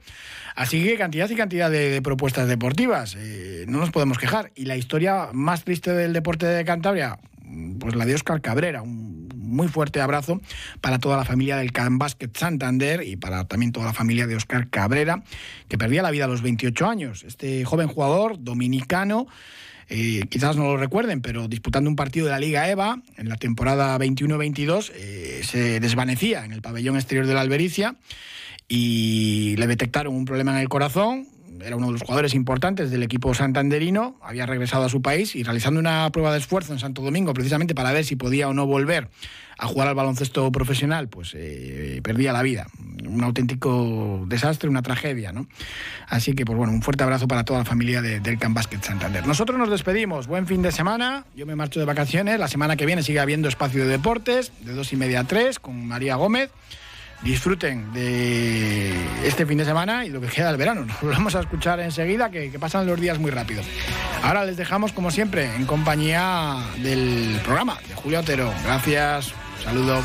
Así 0.54 0.82
que 0.82 0.96
cantidad 0.96 1.30
y 1.30 1.36
cantidad 1.36 1.70
de, 1.70 2.02
propuestas 2.02 2.48
deportivas. 2.48 3.16
Eh, 3.18 3.64
no 3.68 3.78
nos 3.78 3.90
podemos 3.90 4.18
quejar. 4.18 4.50
Y 4.54 4.64
la 4.64 4.76
historia 4.76 5.28
más 5.32 5.64
triste 5.64 5.92
del 5.92 6.12
deporte 6.12 6.46
de 6.46 6.64
Cantabria, 6.64 7.18
pues 7.78 7.94
la 7.94 8.04
de 8.04 8.14
Oscar 8.14 8.40
Cabrera, 8.40 8.82
un 8.82 9.17
muy 9.48 9.68
fuerte 9.68 10.00
abrazo 10.00 10.40
para 10.80 10.98
toda 10.98 11.16
la 11.16 11.24
familia 11.24 11.56
del 11.56 11.72
Can 11.72 11.98
Basket 11.98 12.30
Santander 12.34 13.02
y 13.02 13.16
para 13.16 13.44
también 13.46 13.72
toda 13.72 13.86
la 13.86 13.92
familia 13.92 14.26
de 14.26 14.36
Oscar 14.36 14.68
Cabrera, 14.68 15.22
que 15.68 15.78
perdía 15.78 16.02
la 16.02 16.10
vida 16.10 16.26
a 16.26 16.28
los 16.28 16.42
28 16.42 16.86
años. 16.86 17.24
Este 17.24 17.64
joven 17.64 17.88
jugador 17.88 18.42
dominicano. 18.42 19.26
Eh, 19.90 20.20
quizás 20.28 20.56
no 20.56 20.64
lo 20.64 20.76
recuerden, 20.76 21.22
pero 21.22 21.48
disputando 21.48 21.88
un 21.88 21.96
partido 21.96 22.26
de 22.26 22.32
la 22.32 22.38
Liga 22.38 22.68
EVA 22.68 23.00
en 23.16 23.28
la 23.30 23.36
temporada 23.36 23.98
21-22 23.98 24.92
eh, 24.94 25.40
se 25.42 25.80
desvanecía 25.80 26.44
en 26.44 26.52
el 26.52 26.60
pabellón 26.60 26.96
exterior 26.96 27.26
de 27.26 27.32
la 27.32 27.40
Albericia 27.40 27.96
y 28.68 29.56
le 29.56 29.66
detectaron 29.66 30.14
un 30.14 30.26
problema 30.26 30.52
en 30.52 30.58
el 30.58 30.68
corazón, 30.68 31.26
era 31.64 31.76
uno 31.76 31.86
de 31.86 31.92
los 31.92 32.02
jugadores 32.02 32.34
importantes 32.34 32.90
del 32.90 33.02
equipo 33.02 33.34
santanderino, 33.34 34.16
había 34.22 34.46
regresado 34.46 34.84
a 34.84 34.88
su 34.88 35.02
país 35.02 35.34
y 35.36 35.42
realizando 35.42 35.80
una 35.80 36.10
prueba 36.10 36.32
de 36.32 36.38
esfuerzo 36.38 36.72
en 36.72 36.78
Santo 36.78 37.02
Domingo 37.02 37.34
precisamente 37.34 37.74
para 37.74 37.92
ver 37.92 38.04
si 38.04 38.16
podía 38.16 38.48
o 38.48 38.54
no 38.54 38.66
volver 38.66 39.08
a 39.58 39.66
jugar 39.66 39.88
al 39.88 39.94
baloncesto 39.96 40.50
profesional, 40.52 41.08
pues 41.08 41.32
eh, 41.34 42.00
perdía 42.04 42.32
la 42.32 42.42
vida. 42.42 42.68
Un 43.04 43.24
auténtico 43.24 44.24
desastre, 44.28 44.68
una 44.68 44.82
tragedia, 44.82 45.32
¿no? 45.32 45.48
Así 46.06 46.34
que, 46.34 46.44
pues 46.44 46.56
bueno, 46.56 46.72
un 46.72 46.80
fuerte 46.80 47.02
abrazo 47.02 47.26
para 47.26 47.44
toda 47.44 47.58
la 47.60 47.64
familia 47.64 48.00
del 48.00 48.38
Camp 48.38 48.54
Basket 48.54 48.80
Santander. 48.80 49.26
Nosotros 49.26 49.58
nos 49.58 49.68
despedimos. 49.68 50.28
Buen 50.28 50.46
fin 50.46 50.62
de 50.62 50.70
semana. 50.70 51.24
Yo 51.34 51.44
me 51.44 51.56
marcho 51.56 51.80
de 51.80 51.86
vacaciones. 51.86 52.38
La 52.38 52.46
semana 52.46 52.76
que 52.76 52.86
viene 52.86 53.02
sigue 53.02 53.18
habiendo 53.18 53.48
espacio 53.48 53.84
de 53.84 53.90
deportes, 53.90 54.52
de 54.60 54.74
dos 54.74 54.92
y 54.92 54.96
media 54.96 55.20
a 55.20 55.24
tres, 55.24 55.58
con 55.58 55.86
María 55.86 56.14
Gómez 56.14 56.50
disfruten 57.22 57.92
de 57.92 58.94
este 59.24 59.46
fin 59.46 59.58
de 59.58 59.64
semana 59.64 60.04
y 60.04 60.10
lo 60.10 60.20
que 60.20 60.28
queda 60.28 60.48
del 60.48 60.56
verano. 60.56 60.84
Nos 60.86 61.00
volvemos 61.00 61.34
a 61.34 61.40
escuchar 61.40 61.80
enseguida, 61.80 62.30
que, 62.30 62.56
pasan 62.58 62.86
los 62.86 63.00
días 63.00 63.18
muy 63.18 63.30
rápido. 63.30 63.62
Ahora 64.22 64.44
les 64.44 64.56
dejamos, 64.56 64.92
como 64.92 65.10
siempre, 65.10 65.54
en 65.54 65.66
compañía 65.66 66.56
del 66.82 67.40
programa 67.44 67.78
de 67.88 67.94
Julio 67.94 68.20
Otero. 68.20 68.52
Gracias, 68.64 69.32
saludos. 69.62 70.04